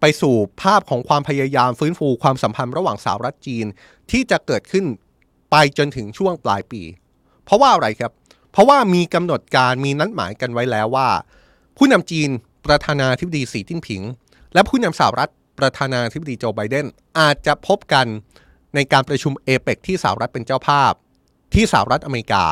[0.00, 3.66] ไปสู่ภาพของความพยายามฟื้นฟูความสัมพันธ์ระหว่างสหรัฐจีน
[4.10, 4.84] ที่จะเกิดขึ้น
[5.50, 6.82] ไปจนถึงช่วงปลายปี
[7.44, 8.12] เพราะว่าอะไรครับ
[8.58, 11.08] ราะว่ามีกำหนดการมีนัดหมายกันไว้แล้วว่า
[11.76, 12.30] ผู้นำจีน
[12.66, 14.02] ประธานาธิบดีสีจิ้นผิง
[14.54, 16.86] และผู้นำสหรัฐประธานาธิบดีโจไบเดน
[17.18, 18.06] อาจจะพบกัน
[18.74, 20.92] ในการประชุมเอเปกที่สหรัฐเป็นเจ้าภาพ
[21.54, 22.44] ที่สหรัฐอเมริกา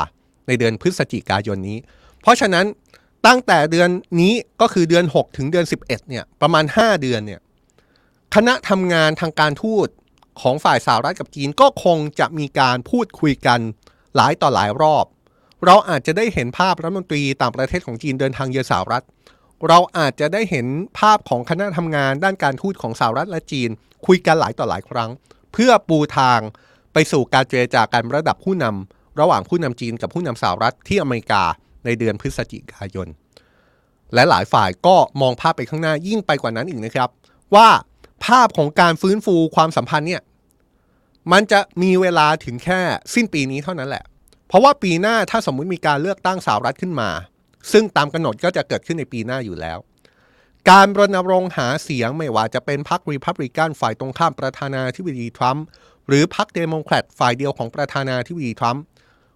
[0.47, 1.77] ในเดือนพฤศจิกายนนี้
[2.21, 2.65] เพราะฉะนั้น
[3.25, 3.89] ตั้งแต่เดือน
[4.21, 7.41] นี้ก็คือเดือน 6 ถึงเดือน 11เนี่ยประมาณ 5 เดือนเนี่ย
[8.35, 9.87] คณะทำงานทางการทูต
[10.41, 13.59] ของฝ่ายสหรัฐกับจีนก็คงจะมีการพูดคุยกัน
[14.15, 15.05] หลายต่อหลายรอบ
[15.65, 19.03] เราอาจจะได้เห็นภาพรัฐมนตรีต่างประเทศของจีนเดินทางเยือนสหรัฐ
[19.67, 20.67] เราอาจจะได้เห็น
[20.99, 23.69] ภาพของคณะทำงานด้านการทูตของสหรัฐและจีน
[24.05, 25.09] คุยกันหลายต่อหลายครั้ง
[25.53, 26.39] เพื่อปูทาง
[26.93, 31.43] ไปสู่การเจรจากันระดับผู้นำระหว่างผู้นำจีนกับผู้นำสหรัฐที่อเมริกา
[31.85, 33.07] ในเดือนพฤศจิกายน
[34.13, 37.09] และหลายฝ่ายก็มองภาพไปข้างหน้ายิ่งไปกว่านั้นอีกนะครับ
[37.55, 37.67] ว่า
[38.25, 40.21] ภาพของการฟื้นฟูความสัมพันธ์เนี่ย
[41.31, 42.79] มันจะมีเวลาถึงแค่
[43.13, 44.03] สิ้นปีนี้เท่านั้นแหละ
[44.47, 47.09] เพราะว่าปีหน้าถ้าสมมุติมีการเลือกตั้งสหรัฐขึ้นมา
[47.71, 49.77] ซึ่งตามกำหนดก็จะเกิดขึ้นในปีหน้าอยู่แล้ว
[50.69, 55.65] การรณรงค์หาเสียงไม่ว่าจะเป็นพรรครีพับลิกันฝ่ายตรงข้ามประธานาธิบดีทรัมป์
[56.07, 58.83] หรือพรรคเดโมแครตฝ่ายเดียวของประธานาธิบดีทรัมป์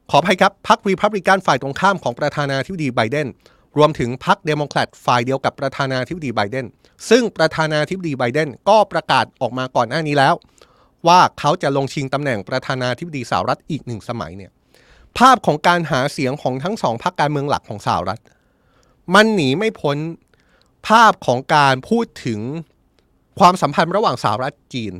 [0.09, 3.27] ขออภัยครับพรรครีพับลิกันฝ่ายตรงข้ามของประธานาธิบดีไบเดน
[3.77, 6.65] รวมถึงพรรคเดโมแครตฝ่ายเดียวกับประธานาธิบดีไบเดน
[7.09, 10.33] ซึ่งประธานาธิบดีไบเดนก็ประกาศออกมาก่อนหน้านี้แล้ว
[11.07, 14.51] ว่าเขาจะลงชิงตำแหน่งประธานาธิบดีสหรัฐอีกหนึ่งสมัยเนี่ย
[15.19, 18.21] ภาพของการหาเสียงของทั้งสองพรรคการเมืองหลักของสหรัฐ
[19.15, 19.97] มันหนีไม่พ้น
[20.87, 22.39] ภาพของการพูดถึง
[23.39, 24.93] ความสัมพันธ์ระหว่างสหรัฐจีน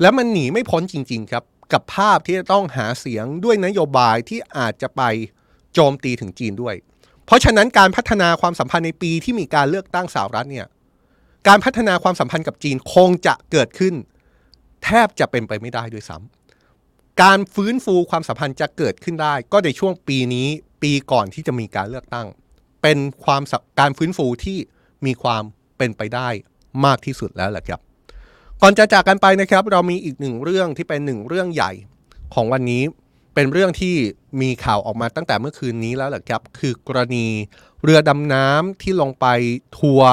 [0.00, 5.02] และมันหนีไม่พ้นจริง ๆ ครับ กับภาพที่จะต้องหาเสียงด้วยนโยบายที่อาจจะไป
[5.74, 6.74] โจมตีถึงจีนด้วย
[7.26, 10.66] เพราะฉะนั้นการพัฒนาความสัมพันธ์ในปีที่มีการเลือกตั้งสหรัฐเนี่ย
[11.48, 13.94] การพัฒนาความสัมพันธ์กับจีนคงจะเกิดขึ้น
[14.84, 16.41] แทบจะเป็นไปไม่ได้ด้วยซ้ำ
[17.20, 20.48] การฟื้นฟูความสัมพันธ์จะเกิดขึ้นได้ ก็ในช่วงปีนี้
[20.82, 22.26] ปีก่อนที่จะมีการเลือกตั้ง
[22.82, 23.42] เป็นความ
[23.80, 24.58] การฟื้นฟูที่
[25.06, 25.42] มีความ
[25.78, 26.28] เป็นไปได้
[26.84, 27.80] มากที่สุดแล้วแหละครับ
[28.62, 31.72] ก่อนจะจากกันไปนะครับ เรามีอีกหนึ่งเรื่องที่เป็นหนึ่งเรื่องใหญ่
[32.34, 32.82] ของวันนี้
[33.34, 33.94] เป็นเรื่องที่
[34.40, 37.26] มีข่าวออกมาตั้งแต่เมื่อคืนนี้แล้วแหละครับ คือกรณี
[37.82, 39.26] เรือดำน้ำที่ลงไป
[39.78, 40.12] ทัวร์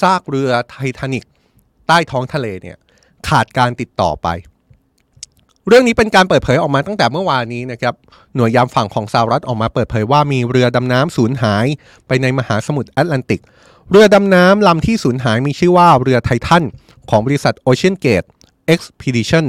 [0.00, 1.24] ซากเรือไททานิก
[1.86, 2.78] ใต้ท้องทะเลเนี่ย
[3.28, 4.28] ขาดการติดต่อไป
[5.68, 7.94] เรื่องนี้เป็นการเปิดเผยออกมาตั้งแต่เมื่อวานนี้นะครับ
[8.36, 11.66] หน่วยยามฝั่งของสหรัฐออกมาเปิดเผยว่ามีเรือดำน้ำสูญหาย
[12.06, 13.42] ไปในมหาสมุทรแอตแลนติก
[13.90, 16.64] เรือดำน้ำลำที่สูญหายมีชื่อว่าเรือไททัน
[17.10, 18.28] ของบริษัท Ocean Gate
[18.74, 19.44] Expedition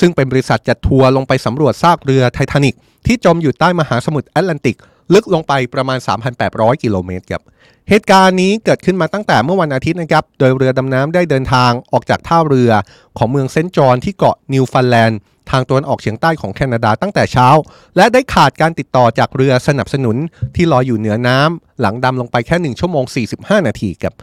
[0.00, 2.74] ซึ่งเป็นบริษัทจัดทัวร์ลงไปสำรวจซากเรือไททานิก
[3.06, 4.76] ที่จมอยู่ใต้มหาสมุทรแอตแลนติก
[5.14, 5.98] ลึกลงไปประมาณ
[6.40, 7.42] 3,800 กิโลเมตรครับ
[7.88, 12.70] เหตุการณ์นี้เกิดขึ้นมาตั้งแต่เมื่อวันอาทิตย์นะครับ โดยเรือดำน้ำได้เดินทางออกจากท่าเรือ
[13.18, 15.18] ของเมืองเซนต์จอนที่เกาะนิวฟันแลนด์
[15.50, 17.48] ทางตะวันออกเฉียงใต้ของแคนาดาตั้งแต่เช้า
[17.96, 20.16] และได้ขาดการติดต่อจากเรือสนับสนุน
[20.56, 23.04] ที่ลอยอยู่เหนือน้ำหลังดำลงไปแค่ 1 ชั่วโมง
[23.36, 24.14] 45 นาทีครับ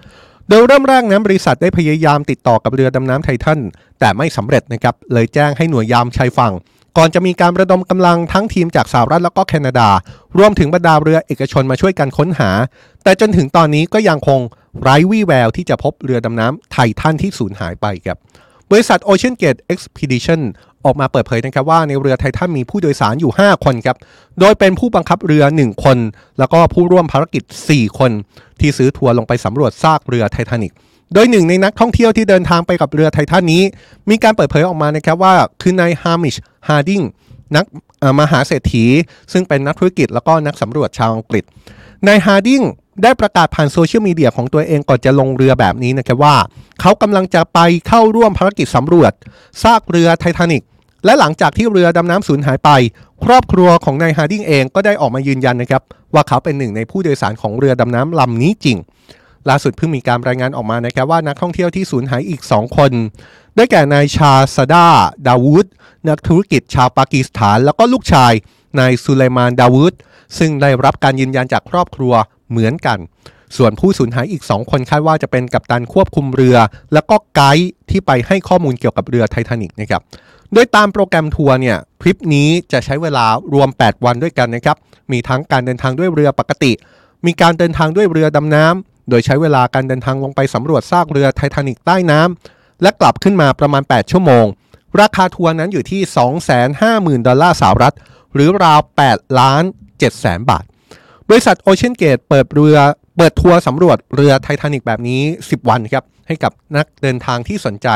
[0.50, 3.60] โดยเริ่มแรกนั้นบริษัทได้พยายามติดต่อกับเรือดำน้ำไททัน
[4.00, 6.54] แต่ไม่สำเร็จนะครับ เลยแจ้งให้หน่วยยามชายฝั่ง
[6.98, 9.90] ก่อนจะมีการระดมกำลังทั้งทีมจากสหรัฐแล้วก็แคนาดา
[10.38, 12.50] รวมถึงบรรดาเรือเอกชนมาช่วยกันค้นหา
[13.04, 14.40] แต่จนถึงตอนนี้ก็ยังคง
[14.82, 18.18] ไร้วี่แววที่จะพบเรือดำน้ำไททันที่สูญหายไปครับ
[18.72, 20.42] บริษัท Ocean Gate Expedition
[20.86, 23.98] ออกมาเปิดเผยนะครับว่าในเรือไททันมีผู้โดยสารอยู่ 5 คนครับ
[24.40, 25.98] โดยเป็นผู้บังคับเรือ 1 คน
[26.40, 28.12] แล้วก็ผู้ร่วมภารกิจ 4 คน
[28.60, 30.74] ที่ซื้อทัวร์ลงไปสำรวจซากเรือไททานิก
[31.14, 33.64] โดยหนึ่งในนักท่องเที่ยวที่เดินทางไปกับเรือไททันนี้
[34.10, 36.36] มีการเปิดเผยออกมานะครับว่าคือนายฮามิช
[36.68, 37.02] ฮาร์ดิง
[37.56, 37.66] นัก
[38.20, 38.86] มหาเศรษฐี
[39.32, 41.44] ซึ่งเป็นนักธุรกิจแล้วก็นักสำรวจชาวอังกฤษ
[42.08, 42.62] นายฮาร์ดิง
[43.04, 46.36] ได้ประกาศผ่านโซเชียลมีเดียของตัวเองก่อนจะลงเรือแบบนี้นะครับว่า
[46.82, 49.12] เขากำลังจะไปเข้าร่วมภารกิจสำรวจ
[49.64, 50.64] ซากเรือไททานิก
[51.06, 52.70] และหลังจากที่เรือดำน้ำสูญหายไป
[53.24, 55.82] ครอบครัวของนายฮาร์ดิงเองก็ได้ออกมายืนยันนะครับ
[56.14, 58.78] ว่าเขาเป็นหนึ่งในผู้โดยสารของเรือดำน้ำลำนี้จริง
[59.49, 62.91] ล่าสุดเพิ่งมีการรายงานออกมานะครับว่านักท่องเที่ยวที่สูญหายอีก 2 คน
[63.56, 64.88] ได้แก่นายชาซาดา
[65.28, 65.66] ดาวูด
[66.10, 68.34] นักธุรกิจชาวปากีสถาน แล้วก็ลูกชาย
[68.80, 69.93] นายสุไลมานดาวูด
[70.38, 72.14] ซึ่งได้รับการยืนยันจากครอบครัว
[72.52, 72.99] เหมือนกัน
[73.58, 76.58] ส่วนผู้สูญหายอีก 2 คนคาดว่าจะเป็นกัปตันควบคุมเรือ
[76.93, 80.02] แล้วก็ไกด์ที่ไปให้ข้อมูลเกี่ยวกับเรือไททานิกนะครับ
[80.54, 84.78] โดยตามโปรแกรมทัวร์เนี่ยทริปนี้จะใช้เวลารวม 8 วันด้วยกันนะครับ
[85.12, 86.72] มีทั้งการเดินทางด้วยเรือปกติ
[87.26, 94.45] มีการเดินทางด้วยเรือดำน้ำโดยใช้เวลาการเดินทางลงไปสำรวจซากเรือไททานิกใต้น้ำและกลับขึ้นมาประมาณ 8 ชั่วโมง
[95.02, 96.02] ราคาทัวร์นั้นอยู่ที่
[96.64, 97.95] 250,000 ดอลลาร์สหรัฐ
[98.34, 98.80] หรือราว
[99.10, 100.64] 8 ล้าน7แสนบาท
[101.32, 102.78] บริษัทโอเชียนเกตเปิดเรือ
[103.18, 107.88] เปิดทัวร์สำรวจเรือไททานิกแบบนี้ 10 วันครับให้กับนักเดินทางที่สนใจ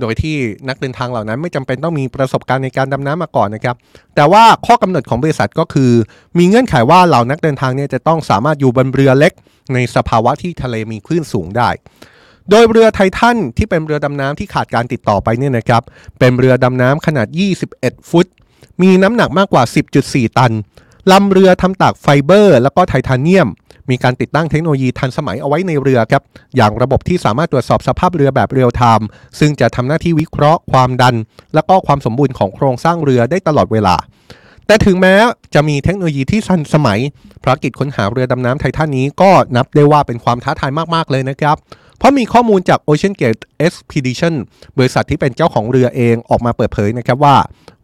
[0.00, 0.36] โดยที่
[0.68, 3.76] นักเดินทางเหล่านั้นไม่จำเป็นต้องมีประสบการณ์ในการดำน้ำมาก่อนนะครับ
[4.14, 5.92] แต่ว่าข้อกำหนดของบริษัทก็คือ
[6.38, 9.32] มีเงื่อนไขว่าเหล่านักเดินทางเนี่ยจะต้องสามารถอยู่บนเรือเล็ก
[9.74, 11.68] ในสภาวะที่ทะเลมีคลื่นสูงได้
[12.50, 15.82] โดยเรือไททันที่เป็นเรือดำน้ำที่ขาดการติดต่อไปเนี่ยนะครับ
[16.18, 17.28] เป็นเรือดำน้ำขนาด
[17.68, 18.26] 21 ฟุต
[18.82, 19.62] มีน้ำหนักมากกว่า
[20.00, 20.52] 10.4 ตัน
[21.12, 23.48] ลำเรือทำจากไฟเบอร์ แล้วก็ไทเทเนียม
[23.90, 26.22] มีการติดตั้งเทคโนโลยีทันสมัยเอาไว้ในเรือครับ
[26.56, 29.06] อย่างระบบที่สามารถตรวจสอบสภาพเรือแบบเรียลไทม์
[29.38, 31.14] ซึ่งจะทำหน้าที่วิเคราะห์ความดัน
[31.54, 33.94] และก็ความสมบูรณ์ของโครงสร้างเรือได้ตลอดเวลา
[34.66, 35.14] แต่ถึงแม้
[35.54, 37.00] จะมีเทคโนโลยีที่ทันสมัย
[37.42, 44.34] ภารกิจค้นหาเรือดำน้ำไททันนี้ก็นับได้ว่าเป็นความท้าทายมากๆเลยนะครับเพราะมีข้อมูลจาก Ocean Gate Expedition
[44.78, 47.36] บริษัทที่เป็นเจ้าของเรือเองออกมาเปิดเผยนะครับว่า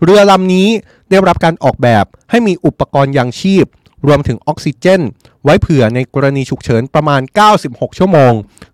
[0.05, 0.69] เรือลำนี้
[1.11, 3.67] ได้รับการออกแบบให้มีอุปกรณ์ยังชีพ
[4.07, 5.01] รวมถึงออกซิเจน
[5.45, 7.21] ไว้เผื่อในกรณีฉุกเฉินประมาณ
[7.61, 8.33] 96 ชั่วโมง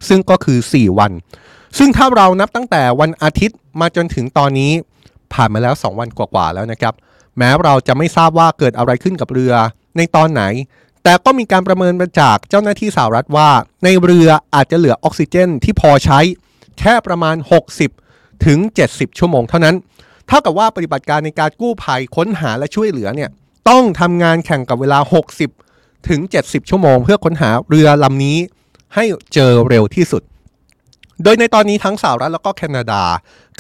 [0.09, 1.13] ซึ่งก็คือ 4 วัน
[1.79, 4.73] ซึ่งถ้าเรานับตั้งแต่วันอาทิตย์มาจนถึงตอนนี้
[5.33, 6.95] ผ่านมาแล้ว 2 วันกว่าๆแล้วนะครับ
[7.39, 9.53] แม้เราจะไม่ทราบว่าเกิดอะไรขึ้นกับเรือ
[9.97, 10.43] ในตอนไหน
[11.09, 13.51] แต่ก็มีการประเมินมาจากเจ้าหน้าที่สหรัฐว่า
[13.85, 16.21] ในเรืออาจจะเหลือออกซิเจนที่พอใช้
[16.79, 17.37] แค่ประมาณ
[17.93, 19.77] 60 ถึง 70 ชั่วโมงเท่านั้น
[20.27, 23.31] เท่ากับว่าปฏิบัติการในการกู้ภัยค้นหาและช่วยเหลือเนี่ย
[23.69, 24.99] ต้องทำงานแข่งกับเวลา
[25.53, 28.39] 60 ถึง 70 ชั่วโมง เพื่อค้นหาเรือลำนี้
[28.95, 29.05] ให้
[29.35, 30.23] เจอเร็วที่สุด
[31.23, 33.03] โดยในตอนนี้ทั้งสหรัฐแล้วก็แคนาดา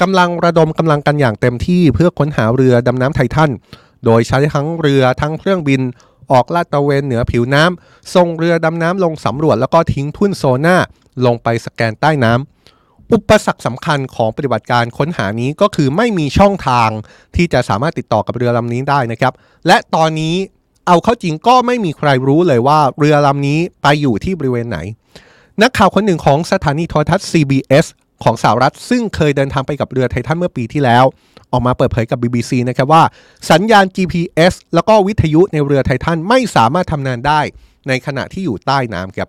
[0.00, 3.50] กำลังระดมกำลังกันอย่างเต็มที่เพื่อค้นหาเรือดำน้ำไททัน
[4.04, 5.82] โดยใช้ทั้งเรือทั้งเครื่องบิน
[6.32, 10.76] ออกลาดตระเวนเหนือผิวน้ำส่งเรือดำน้ำลงสำรวจแล้วก็ทิ้งทุ่นโซน่า
[11.26, 16.90] ลงไปสแกนใต้น้ำอุปสรรคสำคัญของปฏิบัติการค้นหานี้ก็คือไม่มีช่องทาง
[17.36, 19.32] ที่จะสามารถติดต่อกับเรือลำนี้ได้นะครับ
[19.66, 20.36] และตอนนี้
[20.86, 24.78] เอาเข้าจริงก็ไม่มีใครรู้เลยว่าเรือลำนี้ไปอยู่ที่บริเวณไหน
[25.62, 27.86] นักข่าวคนหนึ่งของสถานีโทรทัศน์ CBS
[28.24, 31.04] ของสหรัฐซึ่งเคยเดินทางไปกับเรือไททันเมื่อปีที่แล้ว
[31.52, 33.02] ออกมาเปิดเผยกับ BBC นะครับว่า
[33.50, 37.40] สัญญาณ GPS แล้วก็วิทยุในเรือไททันไม่สามารถทำงานได้
[37.88, 39.28] ในขณะที่อยู่ใต้น้ำครับ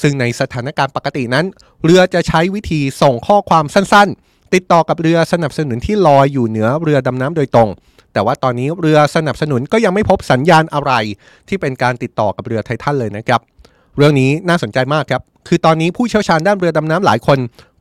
[0.00, 1.46] ซึ่งในสถานการณ์ปกตินั้น
[1.84, 7.68] เรือจะใช้วิธีส่งข้อความสั้นๆ ติดต่อกับเรือสนับสนุนที่ลอยอยู่เหนือเรือดำน้ำโดยตรง
[8.12, 10.92] แต่ว่าตอนนี้เรือสนับสนุนก็ยังไม่พบสัญญาณอะไร
[11.48, 13.40] ที่เป็นการติดต่อกับเรือไททันเลยนะครับ
[13.96, 17.38] เรื่องนี้น่าสนใจมากครับ คือตอนนี้ผู้เชี่ยวชาญด้านเรือดำน้ำหลายคน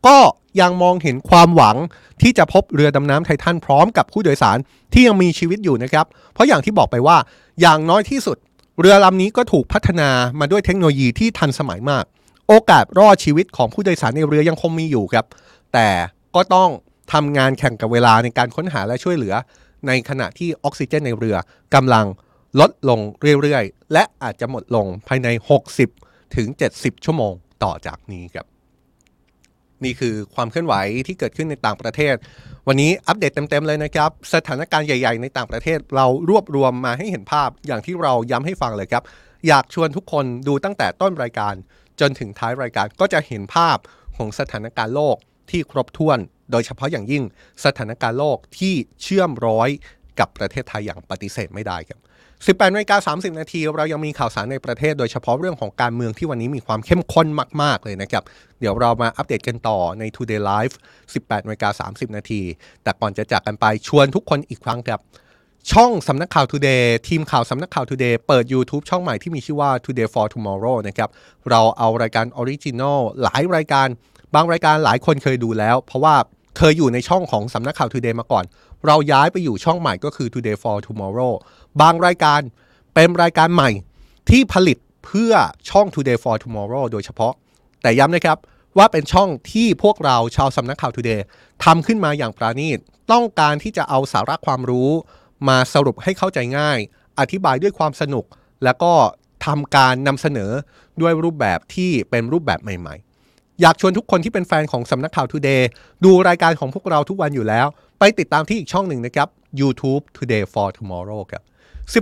[0.08, 0.18] ก็
[0.62, 1.76] ยังมองเห็นความหวัง
[2.22, 4.58] ที่จะพบเรือดำน้ำไททันพร้อมกับผู้โดยสาร
[4.94, 7.18] ที่ยังมีชีวิตอยู่นะครับ เพราะอย่างที่บอกไปว่า
[7.62, 8.38] อย่างน้อยที่สุด
[8.80, 12.04] เรือลำนี้ก็ถูกพัฒนามาด้วยเทคโนโลยีที่ทันสมัยมาก
[12.48, 15.26] โอกาสรอดชีวิตของผู้โดยสารในเรือยังคงมีอยู่ครับ
[15.74, 15.90] แต่
[16.36, 16.70] ก็ต้อง
[17.14, 19.34] ทำงานแข่งกับเวลาในการค้นหาและช่วยเหลือ
[19.88, 21.38] ในขณะที่ออกซิเจนในเรือ
[21.76, 22.06] กำลัง
[22.60, 23.00] ลดลง
[23.42, 25.28] เรื่อยๆ และอาจจะหมดลงภายใน
[25.82, 26.48] 60 ถึง
[26.78, 27.34] 70 ชั่วโมง
[27.64, 28.57] ต่อจากนี้ครับ
[29.84, 30.76] นี่คือความเคลื่อนไหว
[31.08, 32.16] ที่เกิดขึ้นในต่างประเทศ
[32.68, 39.04] วันนี้อัปเดตเต็มๆเลยนะครับ สถานการณ์ใหญ่ ๆ ในต่างประเทศเรารวบรวมมาให้เห็นภาพอย่างที่เราย้ำให้ฟังเลยครับ
[39.48, 41.54] อยากชวนทุกคนดูตั้งแต่ต้นรายการ
[42.00, 43.78] จนถึงท้ายรายการก็จะเห็นภาพ
[44.18, 45.18] ของสถานการณ์โลก
[45.50, 46.20] ที่ครบถ้วน
[46.52, 47.24] โดยเฉพาะอย่างยิ่ง
[47.66, 49.70] สถานการณ์โลกที่เชื่อมร้อย
[50.20, 52.00] กับประเทศไทยอย่างปฏิเสธไม่ได้ครับ
[52.58, 57.28] 18นาฬิกา30 นาที เรายังมีข่าวสารในประเทศโดยเฉพาะเรื่องของการเมืองที่วันนี้มีความเข้มข้น
[57.62, 58.24] มาก ๆ เลยนะครับ
[58.60, 60.76] เดี๋ยวเรามาอัปเดตกันต่อใน Today Live
[61.14, 62.42] 18นาฬิกา30 นาที
[62.84, 65.00] แต่ก่อนจะจากกันไปชวนทุกคนอีกครั้งครับ
[65.72, 71.10] ช่องสำนักข่าว Today ทีมข่าวสำนักข่าว Today เปิด YouTube ช่องใหม่ที่มีชื่อว่า Today for Tomorrow นะครับ
[71.50, 73.88] เราเอารายการ original หลายรายการ
[74.36, 76.16] บางรายการหลายคนเคยดูแล้ว เพราะว่า
[76.58, 78.46] เคยอยู่ในช่องของสำนักข่าว Today มาก่อน
[78.86, 81.34] เราย้ายไปอยู่ช่องใหม่ก็คือ Today for Tomorrow
[81.82, 82.42] บางรายการ
[82.94, 83.70] เป็นรายการใหม่
[84.30, 85.34] ที่ผลิตเพื่อ
[85.70, 87.34] ช่อง Today for Tomorrow โดยเฉพาะ
[87.82, 88.38] แต่ย้ำนะครับ
[88.78, 91.26] ว่าเป็นช่องที่พวกเราชาวสำนักข่าวทูเดย์
[91.64, 92.80] ทำขึ้นมาอย่างปราณีต
[93.12, 94.90] ต้องการที่จะเอาสาระความรู้
[95.48, 96.78] มาสรุปให้เข้าใจง่าย
[97.20, 98.26] อธิบายด้วยความสนุก
[98.64, 98.94] แล้วก็
[99.46, 100.52] ทำการนำเสนอ
[101.02, 105.68] ด้วยรูปแบบที่เป็นรูปแบบใหม่ ๆ อยากชวนทุกคนที่เป็นแฟนของสำนักข่าวทูเดย์
[106.06, 107.68] ดูรายการของพวกเราทุกวันอยู่แล้ว
[108.00, 109.28] ไปติดตามที่อีกช่องหนึ่งนะครับ
[109.62, 111.44] YouTube Today for Tomorrow ครับ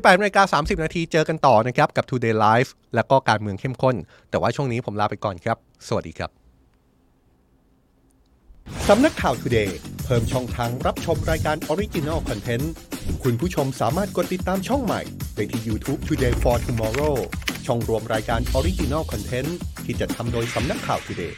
[0.04, 3.96] 18นาฬิกา30 นาทีเจอกันต่อนะครับ กับ Today Live แล้วก็การเมืองเข้มข้น
[4.30, 6.30] แต่ว่าช่วงนี้ผมลาไปก่อนครับ สวัสดีครับ
[8.88, 9.70] สำนักข่าว Today
[10.06, 12.66] เพิ่มช่องทางรับชมรายการ Original Content
[13.24, 15.02] คุณผู้ชมสามารถกดติดตามช่องใหม่
[15.36, 17.16] ได้ที่ YouTube Today for Tomorrow
[17.66, 19.50] ช่องรวมรายการ Original Content
[19.86, 21.34] ที่จะทำโดยสำนักข่าว Today